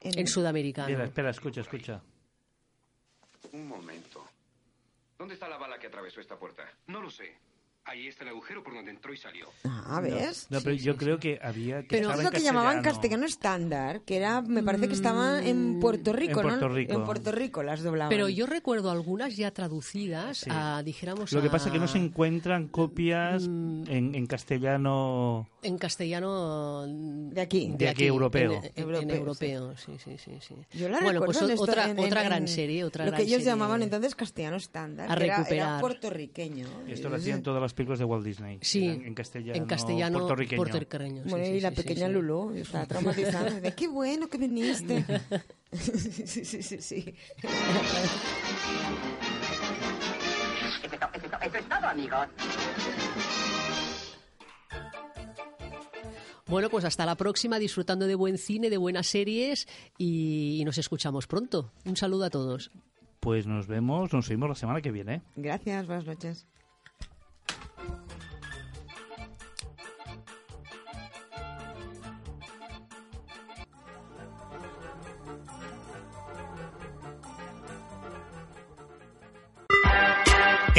En 0.00 0.26
sudamericano. 0.26 0.88
Mira, 0.88 1.04
espera, 1.04 1.30
escucha, 1.30 1.62
escucha. 1.62 2.02
Un 3.52 3.68
momento. 3.68 4.22
¿Dónde 5.16 5.34
está 5.34 5.48
la 5.48 5.56
bala 5.56 5.78
que 5.78 5.86
atravesó 5.86 6.20
esta 6.20 6.36
puerta? 6.36 6.64
No 6.88 7.00
lo 7.00 7.10
sé. 7.10 7.34
Ahí 7.86 8.08
está 8.08 8.24
el 8.24 8.30
agujero 8.30 8.62
por 8.64 8.74
donde 8.74 8.90
entró 8.92 9.12
y 9.12 9.18
salió. 9.18 9.46
Ah, 9.64 10.00
¿ves? 10.02 10.46
No, 10.48 10.58
pero 10.62 10.74
yo 10.74 10.96
creo 10.96 11.18
que 11.18 11.38
había 11.42 11.82
que 11.82 11.88
Pero 11.88 12.08
estaba 12.08 12.14
es 12.14 12.18
en 12.20 12.24
lo 12.24 12.30
que 12.30 12.40
llamaban 12.42 12.82
castellano. 12.82 13.26
estándar, 13.26 14.00
que 14.00 14.16
era, 14.16 14.40
me 14.40 14.62
parece 14.62 14.88
que 14.88 14.94
estaba 14.94 15.44
en 15.44 15.80
Puerto 15.80 16.14
Rico, 16.14 16.40
En 16.40 16.46
¿no? 16.46 16.52
Puerto 16.52 16.68
Rico. 16.70 16.92
En 16.94 17.04
Puerto 17.04 17.30
Rico 17.32 17.62
las 17.62 17.82
doblaban. 17.82 18.08
Pero 18.08 18.30
yo 18.30 18.46
recuerdo 18.46 18.90
algunas 18.90 19.36
ya 19.36 19.50
traducidas 19.50 20.38
Sí. 20.38 20.50
a, 20.50 20.82
dijéramos, 20.82 21.30
Lo 21.32 21.42
que 21.42 21.50
pasa 21.50 21.66
a- 21.66 21.68
es 21.68 21.72
que 21.74 21.78
no 21.78 21.86
se 21.86 21.98
encuentran 21.98 22.68
copias 22.68 23.46
Mm. 23.48 23.84
en, 23.88 24.14
en 24.14 24.26
castellano. 24.26 25.46
en 25.62 25.78
castellano 25.78 26.86
de 26.86 27.40
aquí, 27.40 27.72
De 27.76 27.88
aquí, 27.88 28.04
europeo. 28.06 28.52
en, 28.52 28.64
en- 28.64 28.72
en 28.94 29.10
Europeo, 29.10 29.16
europeo, 29.16 29.76
sí, 29.76 29.96
sí, 30.02 30.16
sí, 30.18 30.32
sí. 30.40 30.54
Yo 30.78 30.88
la 30.88 31.00
bueno, 31.00 31.20
recuerdo 31.20 31.24
pues 31.26 31.36
en 31.38 31.44
o- 31.44 31.48
esto- 31.50 31.62
otra 31.62 31.90
en- 31.90 31.98
otra 31.98 32.20
en- 32.22 32.28
gran 32.28 32.48
serie, 32.48 32.84
otra 32.84 33.04
Lo 33.04 33.10
gran 33.10 33.18
que 33.18 33.26
ellos 33.26 33.38
serie. 33.38 33.46
llamaban 33.52 33.82
entonces 33.82 34.14
castellano 34.14 34.56
estándar, 34.56 35.10
A 35.10 35.16
que 35.16 35.24
era- 35.24 35.34
era, 35.34 35.42
recuperar. 35.44 35.80
puertorriqueño. 35.80 36.66
Esto 36.88 37.08
lo 37.10 37.16
hacían 37.16 37.42
todas 37.42 37.60
las 37.62 37.73
películas 37.74 37.98
de 37.98 38.04
Walt 38.04 38.24
Disney. 38.24 38.58
Sí, 38.62 38.86
en 38.86 39.14
castellano, 39.14 39.58
en 39.58 39.66
castellano 39.66 40.18
puertorriqueño. 40.18 40.56
puertorriqueño, 40.56 41.22
sí, 41.24 41.30
Bueno, 41.30 41.44
sí, 41.44 41.52
y 41.52 41.60
la 41.60 41.70
pequeña 41.70 42.06
sí. 42.06 42.12
Lulú 42.12 42.52
estaba 42.54 42.86
traumatizada. 42.86 43.60
De, 43.60 43.74
Qué 43.74 43.88
bueno 43.88 44.28
que 44.28 44.38
viniste. 44.38 45.04
sí, 45.72 46.26
sí, 46.26 46.44
sí, 46.44 46.62
sí, 46.62 46.80
sí. 46.80 47.14
Eso 51.42 51.58
es 51.58 51.68
todo, 51.68 51.86
amigos. 51.86 52.28
Bueno, 56.46 56.68
pues 56.68 56.84
hasta 56.84 57.06
la 57.06 57.16
próxima, 57.16 57.58
disfrutando 57.58 58.06
de 58.06 58.14
buen 58.14 58.38
cine, 58.38 58.70
de 58.70 58.76
buenas 58.76 59.06
series 59.06 59.66
y, 59.98 60.62
nos 60.64 60.78
escuchamos 60.78 61.26
pronto. 61.26 61.72
Un 61.84 61.96
saludo 61.96 62.24
a 62.24 62.30
todos. 62.30 62.70
Pues 63.20 63.46
nos 63.46 63.66
vemos, 63.66 64.12
nos 64.12 64.28
oímos 64.28 64.50
la 64.50 64.54
semana 64.54 64.82
que 64.82 64.92
viene. 64.92 65.22
Gracias, 65.36 65.86
buenas 65.86 66.04
noches. 66.04 66.46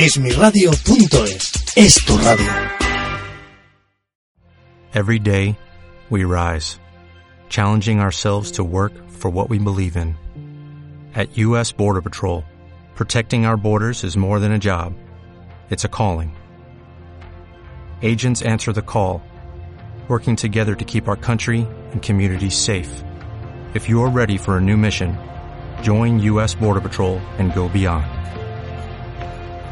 Esmiradio.es 0.06 1.74
es 1.76 1.96
tu 2.06 2.14
radio. 2.18 2.52
Every 4.94 5.18
day, 5.18 5.58
we 6.12 6.24
rise, 6.26 6.78
challenging 7.50 8.02
ourselves 8.02 8.52
to 8.52 8.64
work 8.64 8.94
for 9.10 9.32
what 9.32 9.50
we 9.50 9.58
believe 9.58 9.98
in. 9.98 10.16
At 11.16 11.36
U.S. 11.38 11.72
Border 11.72 12.04
Patrol, 12.04 12.44
protecting 12.94 13.48
our 13.48 13.58
borders 13.58 14.04
is 14.04 14.16
more 14.16 14.40
than 14.40 14.52
a 14.52 14.60
job, 14.60 14.94
it's 15.72 15.86
a 15.86 15.90
calling. 15.90 16.36
Agents 18.04 18.44
answer 18.44 18.74
the 18.74 18.84
call, 18.84 19.24
working 20.08 20.36
together 20.36 20.76
to 20.76 20.86
keep 20.86 21.08
our 21.08 21.18
country 21.18 21.66
and 21.94 22.04
communities 22.04 22.54
safe. 22.56 23.04
If 23.74 23.90
you 23.90 24.04
are 24.04 24.10
ready 24.10 24.38
for 24.38 24.58
a 24.58 24.62
new 24.62 24.78
mission, 24.78 25.18
join 25.82 26.20
U.S. 26.20 26.54
Border 26.54 26.82
Patrol 26.82 27.18
and 27.40 27.56
go 27.56 27.68
beyond. 27.70 28.06